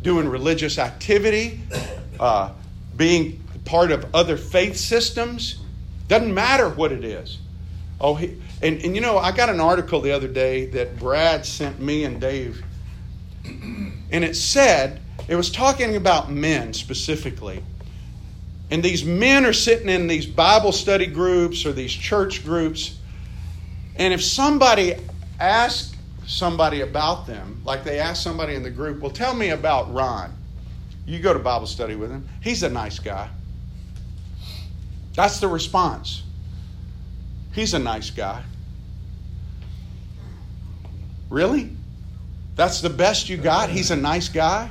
doing 0.03 0.29
religious 0.29 0.79
activity, 0.79 1.61
uh, 2.23 2.53
being 2.97 3.43
part 3.65 3.91
of 3.91 4.15
other 4.15 4.37
faith 4.37 4.77
systems. 4.77 5.61
Doesn't 6.07 6.33
matter 6.33 6.69
what 6.69 6.93
it 6.93 7.05
is. 7.05 7.39
Oh, 8.01 8.15
he, 8.15 8.41
and, 8.63 8.81
and 8.83 8.95
you 8.95 9.01
know, 9.01 9.19
I 9.19 9.33
got 9.33 9.49
an 9.49 9.61
article 9.61 10.01
the 10.01 10.13
other 10.13 10.29
day 10.29 10.67
that 10.67 10.99
Brad 10.99 11.45
sent 11.45 11.81
me 11.81 12.05
and 12.05 12.21
Dave, 12.21 12.63
and 13.45 14.25
it 14.25 14.37
said, 14.37 15.01
it 15.27 15.35
was 15.35 15.51
talking 15.51 15.97
about 15.97 16.31
men 16.31 16.73
specifically. 16.75 17.63
And 18.71 18.83
these 18.83 19.05
men 19.05 19.45
are 19.45 19.53
sitting 19.53 19.89
in 19.89 20.07
these 20.07 20.27
Bible 20.27 20.73
study 20.73 21.07
groups 21.07 21.67
or 21.67 21.73
these 21.73 21.93
church 21.93 22.45
groups. 22.45 22.99
And 23.97 24.15
if 24.15 24.23
somebody 24.23 24.95
asks 25.39 25.95
somebody 26.27 26.81
about 26.81 27.27
them, 27.27 27.61
like 27.65 27.85
they 27.85 27.99
ask 27.99 28.23
somebody 28.23 28.55
in 28.55 28.63
the 28.63 28.71
group, 28.71 29.01
well, 29.01 29.11
tell 29.11 29.35
me 29.35 29.51
about 29.51 29.93
Ron. 29.93 30.33
You 31.05 31.19
go 31.19 31.33
to 31.33 31.39
Bible 31.39 31.67
study 31.67 31.97
with 31.97 32.11
him. 32.11 32.29
He's 32.41 32.63
a 32.63 32.69
nice 32.69 32.99
guy. 32.99 33.29
That's 35.15 35.41
the 35.41 35.49
response. 35.49 36.23
He's 37.53 37.75
a 37.75 37.79
nice 37.79 38.11
guy. 38.11 38.43
Really? 41.29 41.71
That's 42.57 42.81
the 42.81 42.91
best 42.91 43.29
you 43.29 43.37
got? 43.37 43.71
He's 43.71 43.91
a 43.91 43.97
nice 43.97 44.29
guy? 44.29 44.71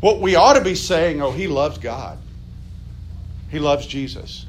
What 0.00 0.20
we 0.20 0.36
ought 0.36 0.54
to 0.54 0.60
be 0.60 0.74
saying, 0.74 1.22
oh, 1.22 1.32
he 1.32 1.48
loves 1.48 1.78
God. 1.78 2.18
He 3.48 3.58
loves 3.58 3.86
Jesus. 3.86 4.46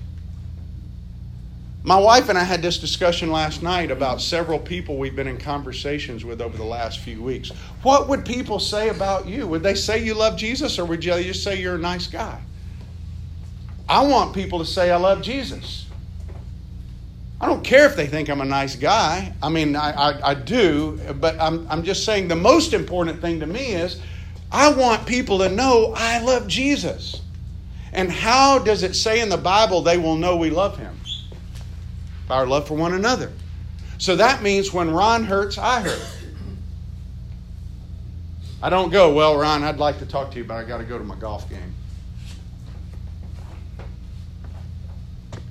My 1.83 1.97
wife 1.97 2.27
and 2.27 2.37
I 2.37 2.43
had 2.43 2.61
this 2.61 2.77
discussion 2.77 3.31
last 3.31 3.63
night 3.63 3.89
about 3.89 4.21
several 4.21 4.59
people 4.59 4.97
we've 4.97 5.15
been 5.15 5.27
in 5.27 5.37
conversations 5.37 6.25
with 6.25 6.41
over 6.41 6.57
the 6.57 6.65
last 6.65 6.99
few 6.99 7.23
weeks. 7.23 7.49
What 7.83 8.09
would 8.09 8.25
people 8.25 8.59
say 8.59 8.89
about 8.89 9.27
you? 9.27 9.47
Would 9.47 9.63
they 9.63 9.75
say 9.75 10.03
you 10.03 10.13
love 10.13 10.37
Jesus 10.37 10.77
or 10.77 10.85
would 10.85 11.05
you 11.05 11.13
just 11.23 11.41
say 11.41 11.59
you're 11.59 11.75
a 11.75 11.79
nice 11.79 12.07
guy? 12.07 12.41
I 13.87 14.05
want 14.05 14.35
people 14.35 14.59
to 14.59 14.65
say 14.65 14.91
I 14.91 14.97
love 14.97 15.21
Jesus. 15.21 15.87
I 17.41 17.45
don't 17.45 17.63
care 17.63 17.85
if 17.85 17.95
they 17.95 18.07
think 18.07 18.29
I'm 18.29 18.41
a 18.41 18.45
nice 18.45 18.75
guy. 18.75 19.33
I 19.41 19.47
mean, 19.47 19.77
I, 19.77 19.91
I, 19.91 20.29
I, 20.31 20.33
do, 20.33 20.99
but 21.15 21.39
I'm, 21.39 21.65
I'm 21.69 21.83
just 21.83 22.03
saying 22.03 22.27
the 22.27 22.35
most 22.35 22.73
important 22.73 23.21
thing 23.21 23.39
to 23.39 23.47
me 23.47 23.73
is 23.73 24.01
I 24.51 24.73
want 24.73 25.07
people 25.07 25.39
to 25.39 25.49
know 25.49 25.93
I 25.95 26.19
love 26.19 26.47
Jesus. 26.47 27.21
And 27.93 28.11
how 28.11 28.59
does 28.59 28.83
it 28.83 28.95
say 28.95 29.21
in 29.21 29.29
the 29.29 29.37
Bible 29.37 29.81
they 29.81 29.97
will 29.97 30.17
know 30.17 30.35
we 30.35 30.49
love 30.49 30.77
him? 30.77 30.98
By 32.29 32.35
our 32.35 32.47
love 32.47 32.67
for 32.67 32.77
one 32.77 32.93
another. 32.93 33.31
So 33.97 34.15
that 34.17 34.43
means 34.43 34.71
when 34.71 34.91
Ron 34.91 35.23
hurts, 35.23 35.57
I 35.57 35.81
hurt. 35.81 36.17
I 38.61 38.69
don't 38.69 38.91
go, 38.91 39.13
well, 39.15 39.35
Ron, 39.35 39.63
I'd 39.63 39.77
like 39.77 39.97
to 39.97 40.05
talk 40.05 40.31
to 40.31 40.37
you, 40.37 40.43
but 40.43 40.53
I 40.53 40.63
got 40.63 40.77
to 40.77 40.83
go 40.83 40.99
to 40.99 41.03
my 41.03 41.15
golf 41.15 41.49
game. 41.49 41.73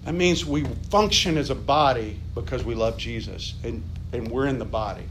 That 0.04 0.14
means 0.14 0.46
we 0.46 0.64
function 0.88 1.36
as 1.36 1.50
a 1.50 1.54
body 1.56 2.20
because 2.36 2.62
we 2.62 2.76
love 2.76 2.96
Jesus 2.96 3.54
and, 3.64 3.82
and 4.12 4.30
we're 4.30 4.46
in 4.46 4.60
the 4.60 4.64
body. 4.64 5.08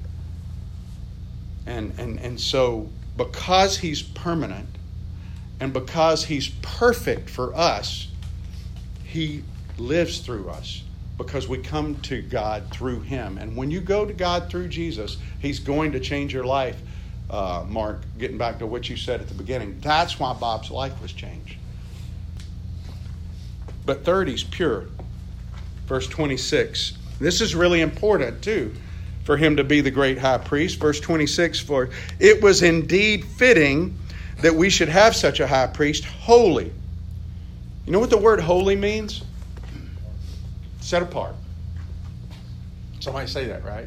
And, 1.66 1.94
and, 2.00 2.18
and 2.22 2.40
so, 2.40 2.90
because 3.18 3.78
He's 3.78 4.02
permanent 4.02 4.70
and 5.60 5.74
because 5.74 6.24
He's 6.24 6.48
perfect 6.62 7.30
for 7.30 7.54
us, 7.54 8.08
He 9.04 9.44
lives 9.78 10.20
through 10.20 10.50
us 10.50 10.84
because 11.18 11.48
we 11.48 11.58
come 11.58 11.96
to 12.02 12.22
God 12.22 12.70
through 12.72 13.02
Him. 13.02 13.38
And 13.38 13.56
when 13.56 13.72
you 13.72 13.82
go 13.82 14.06
to 14.06 14.14
God 14.14 14.50
through 14.50 14.68
Jesus, 14.68 15.18
He's 15.40 15.60
going 15.60 15.94
to 15.94 16.00
change 16.00 16.34
your 16.34 16.46
life. 16.46 16.80
Uh, 17.30 17.66
Mark, 17.68 18.02
getting 18.18 18.38
back 18.38 18.60
to 18.60 18.68
what 18.68 18.90
you 18.90 18.96
said 18.96 19.20
at 19.20 19.28
the 19.28 19.34
beginning, 19.34 19.80
that's 19.82 20.18
why 20.20 20.34
Bob's 20.34 20.72
life 20.72 21.02
was 21.02 21.12
changed. 21.12 21.58
But 23.86 24.04
third, 24.04 24.28
he's 24.28 24.44
pure. 24.44 24.86
Verse 25.88 26.08
26. 26.08 26.98
This 27.20 27.42
is 27.42 27.56
really 27.56 27.82
important, 27.82 28.42
too, 28.42 28.76
for 29.24 29.38
him 29.38 29.56
to 29.58 29.64
be 29.64 29.82
the 29.82 29.92
great 29.92 30.18
high 30.18 30.38
priest. 30.38 30.80
Verse 30.80 31.00
26 31.00 31.62
For 31.62 31.90
it 32.20 32.42
was 32.42 32.62
indeed 32.62 33.26
fitting 33.26 33.98
that 34.42 34.54
we 34.54 34.70
should 34.70 34.90
have 34.90 35.16
such 35.16 35.40
a 35.40 35.48
high 35.48 35.68
priest, 35.68 36.04
holy. 36.06 36.72
You 37.86 37.94
know 37.94 38.00
what 38.00 38.10
the 38.10 38.18
word 38.18 38.42
holy 38.42 38.76
means? 38.76 39.24
Set 40.88 41.04
apart. 41.04 41.36
Somebody 43.02 43.28
say 43.28 43.46
that, 43.48 43.66
right? 43.66 43.86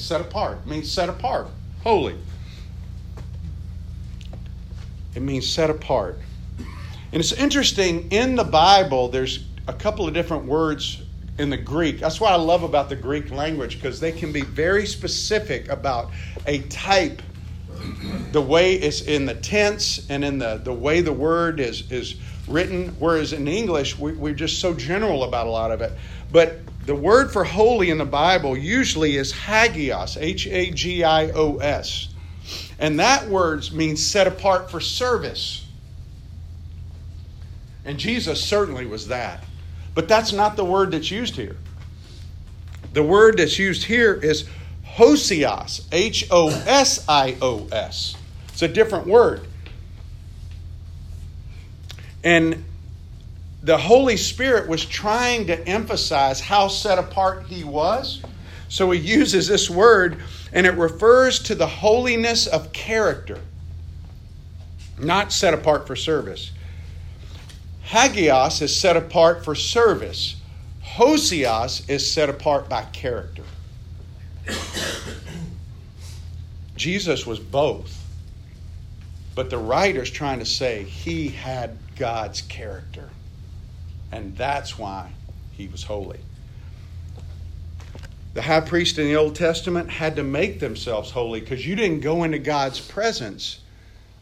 Set 0.00 0.22
apart. 0.22 0.66
Means 0.66 0.90
set 0.90 1.10
apart. 1.10 1.48
Holy. 1.82 2.16
It 5.14 5.20
means 5.20 5.46
set 5.46 5.68
apart. 5.68 6.18
And 7.12 7.20
it's 7.20 7.32
interesting, 7.32 8.10
in 8.10 8.34
the 8.34 8.44
Bible, 8.44 9.08
there's 9.08 9.44
a 9.68 9.74
couple 9.74 10.08
of 10.08 10.14
different 10.14 10.46
words 10.46 11.02
in 11.36 11.50
the 11.50 11.58
Greek. 11.58 12.00
That's 12.00 12.18
what 12.18 12.32
I 12.32 12.36
love 12.36 12.62
about 12.62 12.88
the 12.88 12.96
Greek 12.96 13.30
language 13.30 13.74
because 13.74 14.00
they 14.00 14.10
can 14.10 14.32
be 14.32 14.40
very 14.40 14.86
specific 14.86 15.68
about 15.68 16.12
a 16.46 16.60
type, 16.60 17.20
the 18.30 18.40
way 18.40 18.76
it's 18.76 19.02
in 19.02 19.26
the 19.26 19.34
tense 19.34 20.08
and 20.08 20.24
in 20.24 20.38
the, 20.38 20.62
the 20.64 20.72
way 20.72 21.02
the 21.02 21.12
word 21.12 21.60
is, 21.60 21.92
is 21.92 22.14
written. 22.48 22.88
Whereas 22.98 23.34
in 23.34 23.46
English, 23.46 23.98
we, 23.98 24.12
we're 24.12 24.32
just 24.32 24.60
so 24.60 24.72
general 24.72 25.24
about 25.24 25.46
a 25.46 25.50
lot 25.50 25.70
of 25.70 25.82
it. 25.82 25.92
But 26.32 26.60
the 26.86 26.94
word 26.94 27.30
for 27.30 27.44
holy 27.44 27.90
in 27.90 27.98
the 27.98 28.04
Bible 28.04 28.56
usually 28.56 29.16
is 29.16 29.32
hagios, 29.32 30.16
H 30.16 30.46
A 30.48 30.70
G 30.70 31.04
I 31.04 31.30
O 31.30 31.58
S. 31.58 32.08
And 32.78 32.98
that 32.98 33.28
word 33.28 33.70
means 33.72 34.04
set 34.04 34.26
apart 34.26 34.70
for 34.70 34.80
service. 34.80 35.64
And 37.84 37.98
Jesus 37.98 38.42
certainly 38.42 38.86
was 38.86 39.08
that. 39.08 39.44
But 39.94 40.08
that's 40.08 40.32
not 40.32 40.56
the 40.56 40.64
word 40.64 40.92
that's 40.92 41.10
used 41.10 41.36
here. 41.36 41.56
The 42.92 43.02
word 43.02 43.38
that's 43.38 43.58
used 43.58 43.84
here 43.84 44.14
is 44.14 44.48
hosios, 44.84 45.86
H 45.92 46.26
O 46.30 46.48
S 46.48 47.04
I 47.08 47.36
O 47.40 47.68
S. 47.70 48.16
It's 48.48 48.62
a 48.62 48.68
different 48.68 49.06
word. 49.06 49.46
And 52.24 52.64
the 53.62 53.78
Holy 53.78 54.16
Spirit 54.16 54.68
was 54.68 54.84
trying 54.84 55.46
to 55.46 55.68
emphasize 55.68 56.40
how 56.40 56.68
set 56.68 56.98
apart 56.98 57.46
he 57.46 57.62
was. 57.62 58.20
So 58.68 58.90
he 58.90 58.98
uses 58.98 59.46
this 59.46 59.70
word, 59.70 60.16
and 60.52 60.66
it 60.66 60.74
refers 60.74 61.38
to 61.44 61.54
the 61.54 61.66
holiness 61.66 62.46
of 62.46 62.72
character, 62.72 63.38
not 64.98 65.32
set 65.32 65.54
apart 65.54 65.86
for 65.86 65.94
service. 65.94 66.50
Hagios 67.82 68.62
is 68.62 68.74
set 68.74 68.96
apart 68.96 69.44
for 69.44 69.54
service. 69.54 70.36
Hosios 70.80 71.88
is 71.88 72.10
set 72.10 72.30
apart 72.30 72.68
by 72.68 72.82
character. 72.84 73.44
Jesus 76.76 77.26
was 77.26 77.38
both. 77.38 77.98
But 79.34 79.50
the 79.50 79.58
writer's 79.58 80.10
trying 80.10 80.40
to 80.40 80.46
say 80.46 80.82
he 80.84 81.28
had 81.28 81.78
God's 81.96 82.40
character. 82.42 83.08
And 84.12 84.36
that's 84.36 84.78
why 84.78 85.10
he 85.52 85.66
was 85.66 85.82
holy. 85.82 86.20
The 88.34 88.42
high 88.42 88.60
priest 88.60 88.98
in 88.98 89.06
the 89.06 89.16
Old 89.16 89.34
Testament 89.34 89.90
had 89.90 90.16
to 90.16 90.22
make 90.22 90.60
themselves 90.60 91.10
holy 91.10 91.40
because 91.40 91.66
you 91.66 91.74
didn't 91.74 92.00
go 92.00 92.24
into 92.24 92.38
God's 92.38 92.80
presence 92.80 93.60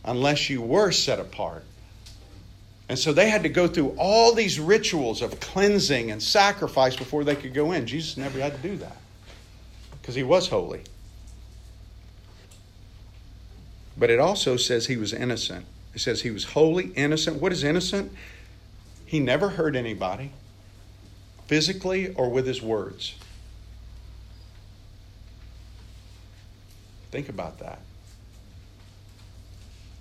unless 0.04 0.48
you 0.48 0.62
were 0.62 0.90
set 0.90 1.20
apart. 1.20 1.64
And 2.88 2.98
so 2.98 3.12
they 3.12 3.30
had 3.30 3.44
to 3.44 3.48
go 3.48 3.68
through 3.68 3.94
all 3.98 4.34
these 4.34 4.58
rituals 4.58 5.22
of 5.22 5.38
cleansing 5.38 6.10
and 6.10 6.20
sacrifice 6.20 6.96
before 6.96 7.22
they 7.22 7.36
could 7.36 7.54
go 7.54 7.70
in. 7.70 7.86
Jesus 7.86 8.16
never 8.16 8.40
had 8.40 8.56
to 8.56 8.68
do 8.68 8.76
that 8.78 8.96
because 9.92 10.16
he 10.16 10.24
was 10.24 10.48
holy. 10.48 10.82
But 13.96 14.10
it 14.10 14.18
also 14.18 14.56
says 14.56 14.86
he 14.86 14.96
was 14.96 15.12
innocent. 15.12 15.66
It 15.94 16.00
says 16.00 16.22
he 16.22 16.30
was 16.30 16.44
holy, 16.44 16.86
innocent. 16.96 17.40
What 17.40 17.52
is 17.52 17.62
innocent? 17.62 18.10
He 19.10 19.18
never 19.18 19.48
hurt 19.48 19.74
anybody, 19.74 20.30
physically 21.48 22.14
or 22.14 22.30
with 22.30 22.46
his 22.46 22.62
words. 22.62 23.16
Think 27.10 27.28
about 27.28 27.58
that. 27.58 27.80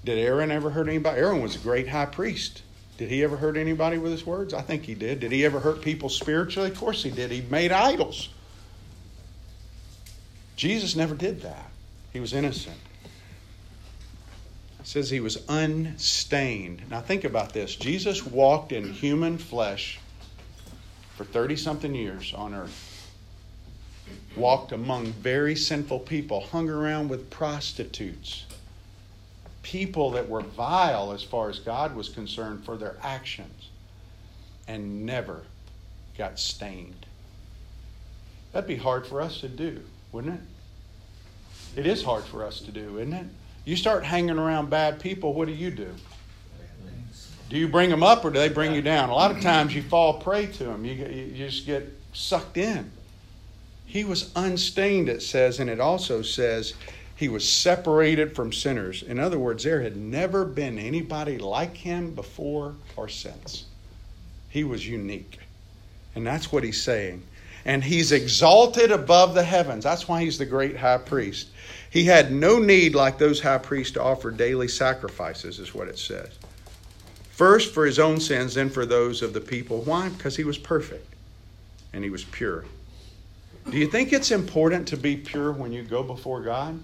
Did 0.06 0.19
Aaron 0.19 0.52
ever 0.52 0.69
hurt 0.69 0.88
anybody? 0.88 1.19
Aaron 1.19 1.41
was 1.41 1.56
a 1.56 1.58
great 1.58 1.88
high 1.88 2.06
priest. 2.06 2.62
Did 3.00 3.10
he 3.10 3.24
ever 3.24 3.38
hurt 3.38 3.58
anybody 3.58 3.98
with 3.98 4.12
his 4.12 4.28
words? 4.28 4.54
I 4.54 4.62
think 4.62 4.84
he 4.84 4.93
did. 4.93 5.22
Did 5.22 5.32
he 5.32 5.43
ever 5.43 5.60
hurt 5.60 5.82
people 5.82 6.10
spiritually? 6.10 6.69
Of 6.69 6.78
course 6.78 7.02
he 7.02 7.10
did. 7.10 7.32
He 7.32 7.41
made 7.41 7.72
idols. 7.72 8.30
Jesus 10.56 10.95
never 10.95 11.15
did 11.15 11.41
that. 11.41 11.72
He 12.13 12.19
was 12.19 12.32
innocent. 12.32 12.78
Says 14.89 15.12
he 15.12 15.19
was 15.19 15.38
unstained. 15.47 16.82
Now 16.89 16.99
think 16.99 17.23
about 17.23 17.54
this. 17.54 17.75
Jesus 17.75 18.25
walked 18.25 18.71
in 18.71 18.91
human 18.91 19.38
flesh 19.38 19.99
for 21.15 21.25
30 21.25 21.58
something 21.58 21.93
years 21.93 22.34
on 22.34 22.56
earth. 22.56 23.12
Walked 24.36 24.71
among 24.71 25.12
very 25.12 25.56
sinful 25.56 25.99
people, 25.99 26.41
hung 26.41 26.71
around 26.71 27.08
with 27.08 27.30
prostitutes 27.30 28.47
people 29.62 30.10
that 30.10 30.28
were 30.28 30.41
vile 30.41 31.12
as 31.12 31.21
far 31.21 31.52
as 31.52 31.60
God 31.60 31.95
was 31.95 32.10
concerned 32.10 32.65
for 32.65 32.75
their 32.75 32.97
actions 33.04 33.69
and 34.67 35.06
never 35.06 35.43
got 36.17 36.39
stained. 36.39 37.06
That'd 38.54 38.67
be 38.67 38.78
hard 38.78 39.06
for 39.06 39.21
us 39.21 39.39
to 39.41 39.49
do, 39.49 39.82
wouldn't 40.12 40.41
it? 41.75 41.80
It 41.80 41.86
is 41.86 42.02
hard 42.02 42.23
for 42.23 42.43
us 42.43 42.60
to 42.62 42.71
do, 42.71 42.97
isn't 42.97 43.13
it? 43.13 43.28
You 43.70 43.76
start 43.76 44.04
hanging 44.04 44.40
around 44.40 44.72
bad 44.72 45.00
people, 45.00 45.36
what 45.36 45.48
do 45.48 45.54
you 45.54 45.70
do? 45.70 45.94
Do 47.50 47.56
you 47.56 47.68
bring 47.68 47.92
them 47.92 48.02
up 48.02 48.26
or 48.26 48.32
do 48.32 48.40
they 48.40 48.50
bring 48.50 48.74
you 48.74 48.82
down? 48.82 49.10
A 49.10 49.14
lot 49.14 49.30
of 49.30 49.42
times 49.42 49.76
you 49.76 49.84
fall 49.84 50.20
prey 50.20 50.48
to 50.48 50.64
them. 50.64 50.86
You, 50.86 50.94
you 50.94 51.38
just 51.38 51.68
get 51.68 51.88
sucked 52.12 52.58
in. 52.58 52.90
He 53.86 54.04
was 54.04 54.32
unstained, 54.36 55.08
it 55.08 55.22
says, 55.22 55.60
and 55.60 55.70
it 55.70 55.80
also 55.80 56.24
says 56.24 56.74
he 57.16 57.30
was 57.30 57.48
separated 57.48 58.36
from 58.36 58.52
sinners. 58.52 59.04
In 59.04 59.20
other 59.20 59.38
words, 59.38 59.64
there 59.64 59.84
had 59.84 59.98
never 59.98 60.46
been 60.46 60.80
anybody 60.80 61.38
like 61.38 61.78
him 61.78 62.16
before 62.16 62.74
or 62.96 63.08
since. 63.08 63.66
He 64.50 64.64
was 64.64 64.88
unique. 64.88 65.38
And 66.16 66.26
that's 66.26 66.52
what 66.52 66.64
he's 66.64 66.82
saying. 66.82 67.22
And 67.66 67.84
he's 67.84 68.14
exalted 68.14 68.92
above 68.92 69.36
the 69.36 69.44
heavens. 69.44 69.84
That's 69.84 70.08
why 70.08 70.24
he's 70.24 70.40
the 70.40 70.46
great 70.48 70.76
high 70.76 70.98
priest. 70.98 71.50
He 71.89 72.04
had 72.06 72.32
no 72.32 72.60
need, 72.60 72.93
like 72.93 73.17
those 73.17 73.41
high 73.41 73.58
priests, 73.58 73.93
to 73.93 74.04
offer 74.04 74.32
daily 74.32 74.67
sacrifices, 74.67 75.60
is 75.60 75.73
what 75.73 75.88
it 75.88 75.97
says. 75.97 76.30
First 77.32 77.73
for 77.73 77.86
his 77.86 77.99
own 77.99 78.19
sins, 78.19 78.56
then 78.56 78.69
for 78.69 78.86
those 78.86 79.21
of 79.21 79.34
the 79.34 79.41
people. 79.41 79.82
Why? 79.82 80.10
Because 80.10 80.36
he 80.36 80.43
was 80.43 80.58
perfect 80.58 81.13
and 81.93 82.04
he 82.04 82.10
was 82.10 82.23
pure. 82.25 82.65
Do 83.69 83.78
you 83.78 83.88
think 83.88 84.13
it's 84.13 84.32
important 84.32 84.88
to 84.89 84.97
be 84.97 85.15
pure 85.15 85.52
when 85.52 85.71
you 85.71 85.84
go 85.84 86.04
before 86.04 86.41
God? 86.41 86.80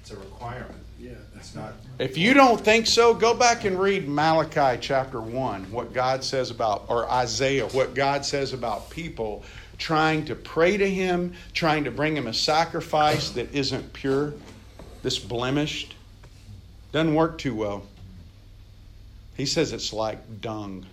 It's 0.00 0.10
a 0.10 0.16
requirement. 0.16 0.82
Yeah. 0.98 1.12
It's 1.36 1.54
not. 1.54 1.74
If 1.98 2.16
you 2.16 2.34
don't 2.34 2.60
think 2.60 2.86
so, 2.86 3.14
go 3.14 3.34
back 3.34 3.64
and 3.64 3.78
read 3.78 4.08
Malachi 4.08 4.78
chapter 4.80 5.20
1, 5.20 5.70
what 5.70 5.92
God 5.92 6.22
says 6.24 6.50
about, 6.50 6.84
or 6.88 7.10
Isaiah, 7.10 7.66
what 7.68 7.94
God 7.94 8.24
says 8.24 8.52
about 8.52 8.90
people 8.90 9.44
trying 9.82 10.24
to 10.24 10.36
pray 10.36 10.76
to 10.76 10.88
Him, 10.88 11.34
trying 11.54 11.82
to 11.82 11.90
bring 11.90 12.16
Him 12.16 12.28
a 12.28 12.32
sacrifice 12.32 13.30
that 13.30 13.52
isn't 13.52 13.92
pure, 13.92 14.32
this 15.02 15.18
blemished. 15.18 15.96
Doesn't 16.92 17.16
work 17.16 17.36
too 17.36 17.56
well. 17.56 17.82
He 19.36 19.44
says 19.44 19.72
it's 19.72 19.92
like 19.92 20.40
dung. 20.40 20.86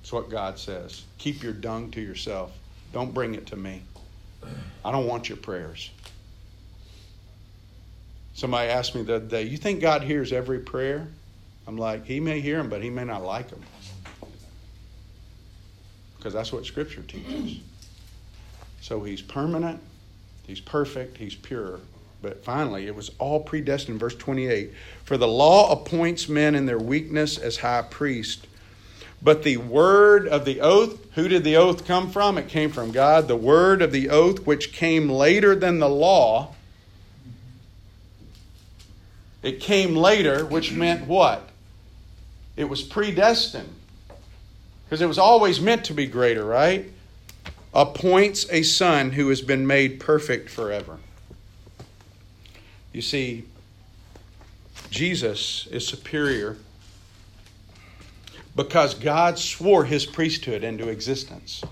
That's 0.00 0.14
what 0.14 0.30
God 0.30 0.58
says. 0.58 1.02
Keep 1.18 1.42
your 1.42 1.52
dung 1.52 1.90
to 1.90 2.00
yourself. 2.00 2.52
Don't 2.94 3.12
bring 3.12 3.34
it 3.34 3.46
to 3.48 3.56
me. 3.56 3.82
I 4.82 4.90
don't 4.90 5.06
want 5.06 5.28
your 5.28 5.36
prayers. 5.36 5.90
Somebody 8.32 8.70
asked 8.70 8.94
me 8.94 9.02
the 9.02 9.16
other 9.16 9.26
day, 9.26 9.42
You 9.42 9.58
think 9.58 9.82
God 9.82 10.02
hears 10.02 10.32
every 10.32 10.60
prayer? 10.60 11.06
I'm 11.66 11.76
like, 11.76 12.06
He 12.06 12.18
may 12.18 12.40
hear 12.40 12.56
them, 12.56 12.70
but 12.70 12.82
He 12.82 12.88
may 12.88 13.04
not 13.04 13.24
like 13.24 13.50
them. 13.50 13.62
Because 16.16 16.32
that's 16.32 16.50
what 16.50 16.64
Scripture 16.64 17.02
teaches. 17.02 17.60
So 18.82 19.00
He's 19.04 19.22
permanent, 19.22 19.80
He's 20.46 20.60
perfect, 20.60 21.16
He's 21.16 21.36
pure. 21.36 21.78
But 22.20 22.44
finally, 22.44 22.86
it 22.86 22.94
was 22.94 23.10
all 23.18 23.40
predestined. 23.40 23.98
Verse 23.98 24.14
28 24.14 24.72
For 25.04 25.16
the 25.16 25.26
law 25.26 25.72
appoints 25.72 26.28
men 26.28 26.54
in 26.54 26.66
their 26.66 26.78
weakness 26.78 27.38
as 27.38 27.56
high 27.56 27.82
priest. 27.82 28.46
But 29.22 29.44
the 29.44 29.56
word 29.56 30.26
of 30.26 30.44
the 30.44 30.60
oath, 30.60 30.98
who 31.14 31.28
did 31.28 31.44
the 31.44 31.56
oath 31.56 31.86
come 31.86 32.10
from? 32.10 32.38
It 32.38 32.48
came 32.48 32.70
from 32.70 32.90
God. 32.90 33.28
The 33.28 33.36
word 33.36 33.80
of 33.80 33.92
the 33.92 34.10
oath, 34.10 34.44
which 34.44 34.72
came 34.72 35.08
later 35.08 35.54
than 35.54 35.78
the 35.78 35.88
law, 35.88 36.54
it 39.42 39.60
came 39.60 39.94
later, 39.94 40.44
which 40.44 40.72
meant 40.72 41.06
what? 41.06 41.48
It 42.56 42.64
was 42.64 42.82
predestined. 42.82 43.72
Because 44.84 45.00
it 45.00 45.06
was 45.06 45.18
always 45.18 45.60
meant 45.60 45.84
to 45.86 45.94
be 45.94 46.06
greater, 46.06 46.44
right? 46.44 46.86
Appoints 47.74 48.46
a 48.50 48.62
son 48.62 49.12
who 49.12 49.28
has 49.30 49.40
been 49.40 49.66
made 49.66 49.98
perfect 49.98 50.50
forever. 50.50 50.98
You 52.92 53.00
see, 53.00 53.44
Jesus 54.90 55.66
is 55.70 55.86
superior 55.86 56.58
because 58.54 58.94
God 58.94 59.38
swore 59.38 59.84
his 59.86 60.04
priesthood 60.04 60.62
into 60.62 60.88
existence. 60.88 61.62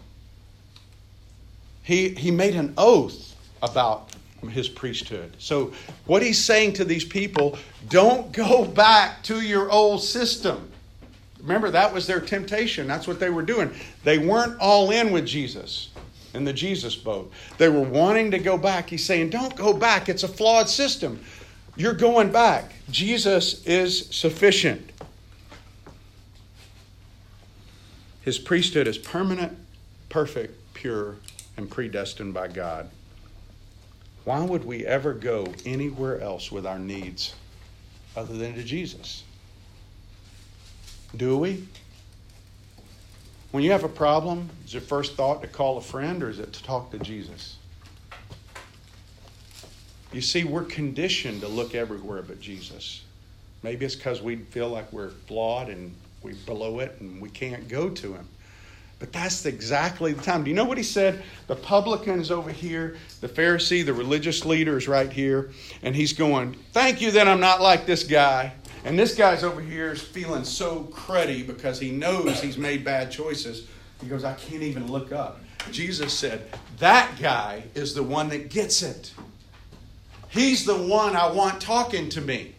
He, 1.83 2.11
he 2.11 2.31
made 2.31 2.57
an 2.57 2.73
oath 2.79 3.35
about 3.63 4.11
his 4.49 4.71
priesthood. 4.71 5.37
So, 5.39 5.75
what 6.07 6.23
he's 6.23 6.43
saying 6.43 6.75
to 6.75 6.85
these 6.87 7.05
people, 7.05 7.59
don't 7.91 8.33
go 8.33 8.65
back 8.65 9.23
to 9.25 9.43
your 9.43 9.71
old 9.71 10.03
system. 10.03 10.71
Remember, 11.43 11.71
that 11.71 11.93
was 11.93 12.07
their 12.07 12.21
temptation. 12.21 12.87
That's 12.87 13.07
what 13.07 13.21
they 13.21 13.29
were 13.29 13.43
doing. 13.43 13.71
They 14.03 14.19
weren't 14.19 14.59
all 14.61 14.91
in 14.91 15.11
with 15.13 15.27
Jesus 15.27 15.90
in 16.35 16.45
the 16.45 16.53
Jesus 16.53 16.97
boat. 16.97 17.33
They 17.59 17.69
were 17.69 17.83
wanting 17.83 18.31
to 18.31 18.39
go 18.39 18.57
back. 18.57 18.91
He's 18.91 19.05
saying, 19.05 19.31
don't 19.31 19.55
go 19.57 19.73
back. 19.73 20.09
It's 20.09 20.23
a 20.23 20.29
flawed 20.29 20.69
system. 20.69 21.21
You're 21.77 21.95
going 21.95 22.31
back. 22.31 22.73
Jesus 22.91 23.65
is 23.67 24.07
sufficient. 24.07 24.91
His 28.23 28.39
priesthood 28.39 28.87
is 28.87 28.99
permanent, 28.99 29.57
perfect, 30.09 30.75
pure, 30.75 31.17
and 31.57 31.71
predestined 31.71 32.35
by 32.35 32.49
God. 32.49 32.91
Why 34.25 34.45
would 34.45 34.65
we 34.65 34.87
ever 34.87 35.15
go 35.15 35.53
anywhere 35.65 36.21
else 36.21 36.53
with 36.53 36.67
our 36.67 36.79
needs 36.79 37.35
other 38.15 38.37
than 38.37 38.55
to 38.55 38.63
Jesus? 38.63 39.25
Do 41.17 41.39
we? 41.39 41.67
When 43.51 43.65
you 43.65 43.73
have 43.73 43.83
a 43.83 43.89
problem, 43.89 44.49
is 44.65 44.73
your 44.73 44.81
first 44.81 45.15
thought 45.15 45.43
to 45.43 45.49
call 45.49 45.77
a 45.77 45.81
friend 45.81 46.23
or 46.23 46.31
is 46.31 46.39
it 46.39 46.53
to 46.53 46.63
talk 46.63 46.93
to 46.93 46.99
Jesus? 47.01 47.57
You 50.13 50.21
see, 50.21 50.45
we're 50.45 50.65
conditioned 50.65 51.41
to 51.41 51.49
look 51.49 51.75
everywhere 51.75 52.23
but 52.23 52.41
Jesus. 52.41 53.03
Maybe 53.63 53.85
it's 53.85 53.97
because 53.97 54.23
we 54.23 54.37
feel 54.37 54.69
like 54.69 54.93
we're 54.93 55.11
flawed 55.11 55.69
and 55.69 55.95
we 56.23 56.33
blow 56.33 56.79
it 56.79 56.97
and 57.01 57.21
we 57.21 57.29
can't 57.29 57.69
go 57.69 57.89
to 57.89 58.15
him. 58.15 58.29
But 59.01 59.13
that's 59.13 59.45
exactly 59.47 60.13
the 60.13 60.23
time. 60.23 60.45
Do 60.45 60.51
you 60.51 60.57
know 60.57 60.65
what 60.65 60.77
he 60.79 60.85
said? 60.85 61.23
The 61.47 61.57
publican 61.57 62.21
is 62.21 62.31
over 62.31 62.51
here, 62.51 62.99
the 63.21 63.29
Pharisee, 63.29 63.85
the 63.85 63.95
religious 63.95 64.45
leader 64.45 64.77
is 64.77 64.87
right 64.87 65.11
here, 65.11 65.51
and 65.83 65.97
he's 65.97 66.13
going, 66.13 66.55
Thank 66.73 67.01
you 67.01 67.11
that 67.13 67.27
I'm 67.27 67.41
not 67.41 67.63
like 67.63 67.87
this 67.87 68.05
guy. 68.05 68.53
And 68.85 68.99
this 68.99 69.15
guy's 69.15 69.45
over 69.45 69.61
here 69.61 69.93
is 69.93 70.03
feeling 70.03 70.45
so 70.45 70.85
cruddy 70.93 71.47
because 71.47 71.79
he 71.79 71.91
knows 71.91 72.41
he's 72.41 72.57
made 72.57 72.85
bad 72.85 73.11
choices. 73.11 73.69
He 74.01 74.09
goes, 74.09 74.25
I 74.25 74.35
can't 74.35 74.63
even 74.63 74.91
look 74.91 75.13
up. 75.13 75.41
Jesus 75.71 76.13
said, 76.13 76.49
That 76.79 77.17
guy 77.21 77.65
is 77.75 77.95
the 77.95 78.03
one 78.03 78.29
that 78.31 78.49
gets 78.49 78.83
it. 78.83 79.13
He's 80.31 80.65
the 80.65 80.77
one 80.77 81.15
I 81.15 81.31
want 81.31 81.61
talking 81.61 82.09
to 82.11 82.21
me, 82.21 82.55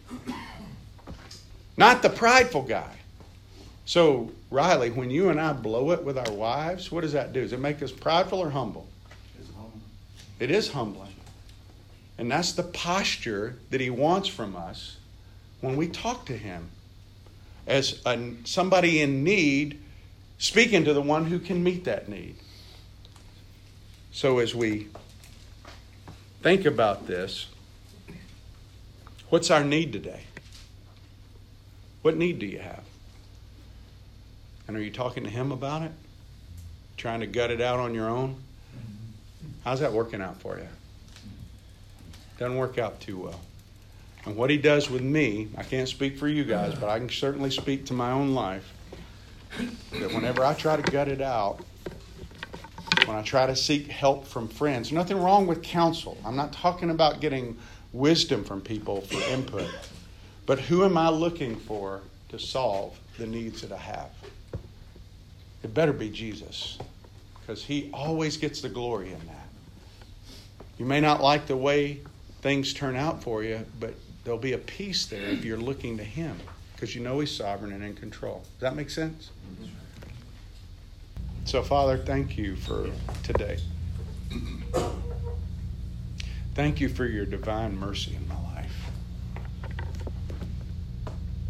not 1.76 2.02
the 2.02 2.10
prideful 2.10 2.62
guy. 2.62 2.96
So, 3.84 4.30
Riley, 4.50 4.90
when 4.90 5.10
you 5.10 5.30
and 5.30 5.40
I 5.40 5.52
blow 5.52 5.90
it 5.90 6.04
with 6.04 6.18
our 6.18 6.32
wives, 6.32 6.92
what 6.92 7.00
does 7.00 7.14
that 7.14 7.32
do? 7.32 7.40
Does 7.40 7.52
it 7.52 7.60
make 7.60 7.82
us 7.82 7.90
prideful 7.90 8.38
or 8.38 8.50
humble? 8.50 8.86
It 10.38 10.50
is 10.50 10.70
humbling. 10.70 11.14
And 12.18 12.30
that's 12.30 12.52
the 12.52 12.62
posture 12.62 13.56
that 13.70 13.80
he 13.80 13.90
wants 13.90 14.28
from 14.28 14.54
us 14.54 14.98
when 15.62 15.76
we 15.76 15.88
talk 15.88 16.26
to 16.26 16.36
him 16.36 16.68
as 17.66 18.02
a, 18.04 18.34
somebody 18.44 19.00
in 19.00 19.24
need, 19.24 19.80
speaking 20.36 20.84
to 20.84 20.92
the 20.92 21.00
one 21.00 21.24
who 21.24 21.38
can 21.38 21.62
meet 21.62 21.84
that 21.84 22.08
need. 22.08 22.34
So, 24.10 24.40
as 24.40 24.54
we 24.54 24.88
think 26.42 26.66
about 26.66 27.06
this, 27.06 27.46
what's 29.30 29.50
our 29.50 29.64
need 29.64 29.92
today? 29.92 30.24
What 32.02 32.16
need 32.16 32.40
do 32.40 32.46
you 32.46 32.58
have? 32.58 32.82
And 34.66 34.76
are 34.76 34.82
you 34.82 34.90
talking 34.90 35.22
to 35.24 35.30
him 35.30 35.52
about 35.52 35.82
it? 35.82 35.92
Trying 36.96 37.20
to 37.20 37.26
gut 37.26 37.50
it 37.50 37.60
out 37.60 37.78
on 37.78 37.94
your 37.94 38.08
own? 38.08 38.36
How's 39.64 39.80
that 39.80 39.92
working 39.92 40.20
out 40.20 40.40
for 40.40 40.58
you? 40.58 40.68
Doesn't 42.38 42.56
work 42.56 42.78
out 42.78 43.00
too 43.00 43.18
well. 43.18 43.40
And 44.26 44.36
what 44.36 44.50
he 44.50 44.58
does 44.58 44.90
with 44.90 45.02
me, 45.02 45.52
I 45.56 45.64
can't 45.64 45.88
speak 45.88 46.18
for 46.18 46.28
you 46.28 46.44
guys, 46.44 46.74
but 46.74 46.88
I 46.88 46.98
can 46.98 47.10
certainly 47.10 47.50
speak 47.50 47.86
to 47.86 47.94
my 47.94 48.12
own 48.12 48.34
life. 48.34 48.74
That 49.90 50.12
whenever 50.12 50.44
I 50.44 50.54
try 50.54 50.76
to 50.76 50.82
gut 50.82 51.08
it 51.08 51.20
out, 51.22 51.66
when 53.04 53.16
I 53.16 53.22
try 53.22 53.46
to 53.46 53.56
seek 53.56 53.88
help 53.88 54.26
from 54.26 54.48
friends, 54.48 54.92
nothing 54.92 55.18
wrong 55.18 55.46
with 55.46 55.62
counsel. 55.62 56.22
I'm 56.24 56.36
not 56.36 56.52
talking 56.52 56.90
about 56.90 57.20
getting 57.20 57.58
wisdom 57.92 58.44
from 58.44 58.62
people 58.62 59.02
for 59.02 59.24
input. 59.24 59.74
But 60.46 60.60
who 60.60 60.84
am 60.84 60.96
I 60.98 61.08
looking 61.10 61.58
for 61.58 62.04
to 62.28 62.38
solve 62.38 63.00
the 63.18 63.26
needs 63.26 63.62
that 63.62 63.72
I 63.72 63.78
have? 63.78 64.12
It 65.62 65.74
better 65.74 65.92
be 65.92 66.10
Jesus, 66.10 66.80
because 67.40 67.64
he 67.66 67.90
always 67.92 68.36
gets 68.36 68.62
the 68.62 68.68
glory 68.68 69.12
in 69.12 69.26
that. 69.26 69.50
You 70.78 70.86
may 70.86 71.00
not 71.00 71.22
like 71.22 71.46
the 71.46 71.56
way 71.56 72.02
things 72.42 72.74
turn 72.74 72.96
out 72.96 73.22
for 73.22 73.44
you, 73.44 73.66
but 73.78 74.01
there'll 74.24 74.38
be 74.38 74.52
a 74.52 74.58
peace 74.58 75.06
there 75.06 75.22
if 75.22 75.44
you're 75.44 75.58
looking 75.58 75.96
to 75.98 76.04
him, 76.04 76.38
because 76.74 76.94
you 76.94 77.00
know 77.00 77.20
he's 77.20 77.30
sovereign 77.30 77.72
and 77.72 77.82
in 77.82 77.94
control. 77.94 78.42
Does 78.58 78.60
that 78.60 78.76
make 78.76 78.90
sense? 78.90 79.30
So, 81.44 81.62
Father, 81.62 81.98
thank 81.98 82.38
you 82.38 82.56
for 82.56 82.90
today. 83.22 83.58
Thank 86.54 86.80
you 86.80 86.88
for 86.88 87.06
your 87.06 87.26
divine 87.26 87.76
mercy 87.76 88.14
in 88.14 88.28
my 88.28 88.40
life. 88.54 88.90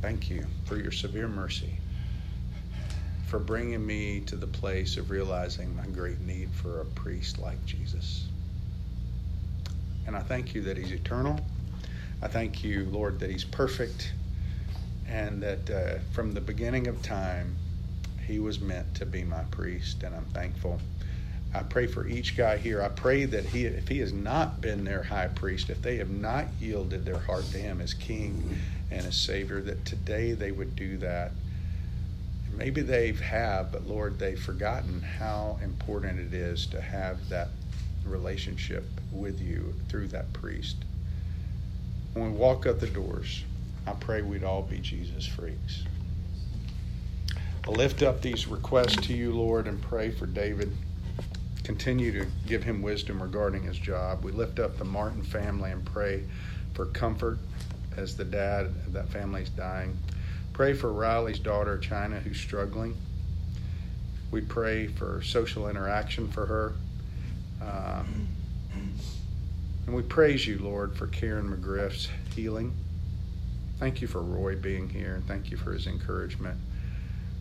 Thank 0.01 0.31
you 0.31 0.47
for 0.65 0.77
your 0.77 0.93
severe 0.93 1.29
mercy 1.29 1.75
for 3.27 3.39
bringing 3.39 3.85
me 3.87 4.21
to 4.21 4.37
the 4.37 4.47
place 4.47 4.99
of 4.99 5.11
realizing 5.11 5.75
my 5.75 5.87
great 5.87 6.21
need 6.21 6.51
for 6.53 6.83
a 6.83 6.85
priest 6.85 7.39
like 7.39 7.65
Jesus. 7.65 8.27
And 10.07 10.15
I 10.15 10.21
thank 10.21 10.55
you 10.55 10.61
that 10.63 10.77
He's 10.77 10.93
eternal. 10.93 11.41
I 12.23 12.29
thank 12.29 12.63
you, 12.63 12.85
Lord, 12.85 13.19
that 13.21 13.31
He's 13.31 13.45
perfect 13.45 14.13
and 15.09 15.43
that 15.43 15.71
uh, 15.71 15.99
from 16.13 16.33
the 16.33 16.41
beginning 16.41 16.87
of 16.87 17.03
time, 17.03 17.57
He 18.27 18.39
was 18.39 18.61
meant 18.61 18.95
to 18.95 19.07
be 19.07 19.25
my 19.25 19.43
priest, 19.45 20.03
and 20.03 20.15
I'm 20.15 20.27
thankful. 20.27 20.81
I 21.55 21.63
pray 21.63 21.87
for 21.87 22.07
each 22.07 22.37
guy 22.37 22.57
here. 22.57 22.83
I 22.83 22.89
pray 22.89 23.27
that 23.27 23.45
he, 23.45 23.67
if 23.67 23.89
he 23.89 23.99
has 23.99 24.13
not 24.13 24.63
been 24.63 24.85
their 24.85 25.03
high 25.03 25.27
priest, 25.27 25.69
if 25.69 25.83
they 25.83 25.97
have 25.99 26.09
not 26.09 26.47
yielded 26.59 27.05
their 27.05 27.19
heart 27.19 27.45
to 27.51 27.59
Him 27.59 27.83
as 27.83 27.93
King 27.93 28.57
and 28.91 29.05
as 29.05 29.17
Savior, 29.17 29.61
that 29.61 29.85
today 29.85 30.33
they 30.33 30.51
would 30.51 30.75
do 30.77 30.97
that 30.99 31.33
maybe 32.53 32.83
they 32.83 33.13
have, 33.13 33.73
but 33.73 33.87
Lord, 33.87 34.19
they've 34.19 34.39
forgotten 34.39 35.03
how 35.03 35.59
important 35.63 36.21
it 36.21 36.35
is 36.35 36.67
to 36.67 36.81
have 36.81 37.29
that 37.29 37.49
relationship 38.05 39.01
with 39.11 39.41
you 39.41 39.75
through 39.89 40.09
that 40.09 40.33
priest. 40.33 40.85
When 42.15 42.33
we 42.33 42.39
walk 42.39 42.67
up 42.67 42.79
the 42.79 42.89
doors, 42.89 43.45
I 43.87 43.93
pray 43.93 44.23
we'd 44.23 44.45
all 44.45 44.63
be 44.63 44.79
Jesus 44.79 45.27
freaks. 45.27 45.85
I 47.67 47.71
lift 47.71 48.03
up 48.03 48.21
these 48.21 48.47
requests 48.47 48.97
to 49.07 49.15
you, 49.15 49.33
Lord, 49.33 49.67
and 49.67 49.81
pray 49.81 50.11
for 50.11 50.27
David. 50.27 50.77
Continue 51.65 52.13
to 52.13 52.27
give 52.47 52.65
him 52.65 52.83
wisdom 52.83 53.23
regarding 53.23 53.63
his 53.63 53.79
job. 53.79 54.25
We 54.25 54.33
lift 54.33 54.59
up 54.59 54.77
the 54.77 54.85
Martin 54.85 55.23
family 55.23 55.71
and 55.71 55.85
pray 55.85 56.25
for 56.75 56.87
comfort 56.87 57.39
as 57.97 58.17
the 58.17 58.25
dad 58.25 58.67
of 58.67 58.93
that 58.93 59.09
family 59.09 59.43
is 59.43 59.51
dying. 59.51 59.97
Pray 60.53 60.75
for 60.75 60.93
Riley's 60.93 61.39
daughter, 61.39 61.79
China, 61.79 62.21
who's 62.21 62.39
struggling. 62.39 62.95
We 64.31 64.41
pray 64.41 64.87
for 64.87 65.23
social 65.23 65.69
interaction 65.69 66.29
for 66.29 66.47
her. 66.47 66.73
Um, 67.63 68.29
and 69.87 69.95
we 69.95 70.03
praise 70.03 70.47
you, 70.47 70.59
Lord, 70.59 70.97
for 70.97 71.07
Karen 71.07 71.51
McGriff's 71.51 72.09
healing. 72.35 72.75
Thank 73.79 74.01
you 74.01 74.07
for 74.07 74.23
Roy 74.23 74.57
being 74.57 74.89
here, 74.89 75.17
and 75.17 75.27
thank 75.27 75.51
you 75.51 75.57
for 75.57 75.73
his 75.73 75.87
encouragement. 75.87 76.59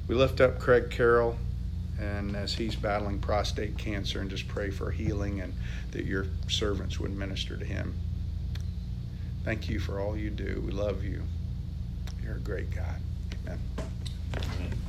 We 0.08 0.16
lift 0.16 0.42
up 0.42 0.60
Craig 0.60 0.90
Carroll, 0.90 1.38
and 2.00 2.36
as 2.36 2.54
he's 2.56 2.76
battling 2.76 3.20
prostate 3.20 3.78
cancer, 3.78 4.22
and 4.22 4.30
just 4.30 4.48
pray 4.48 4.72
for 4.72 4.90
healing 4.92 5.42
and 5.42 5.54
that 5.92 6.06
your 6.06 6.26
servants 6.48 7.00
would 7.00 7.16
minister 7.16 7.58
to 7.58 7.66
him. 7.66 7.94
Thank 9.44 9.70
you 9.70 9.80
for 9.80 10.00
all 10.00 10.18
you 10.18 10.30
do. 10.30 10.64
We 10.66 10.72
love 10.72 11.04
you. 11.04 11.24
You're 12.24 12.36
a 12.36 12.40
great 12.40 12.72
God. 12.72 13.02
Amen. 13.46 13.60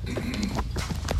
Amen. 0.08 1.18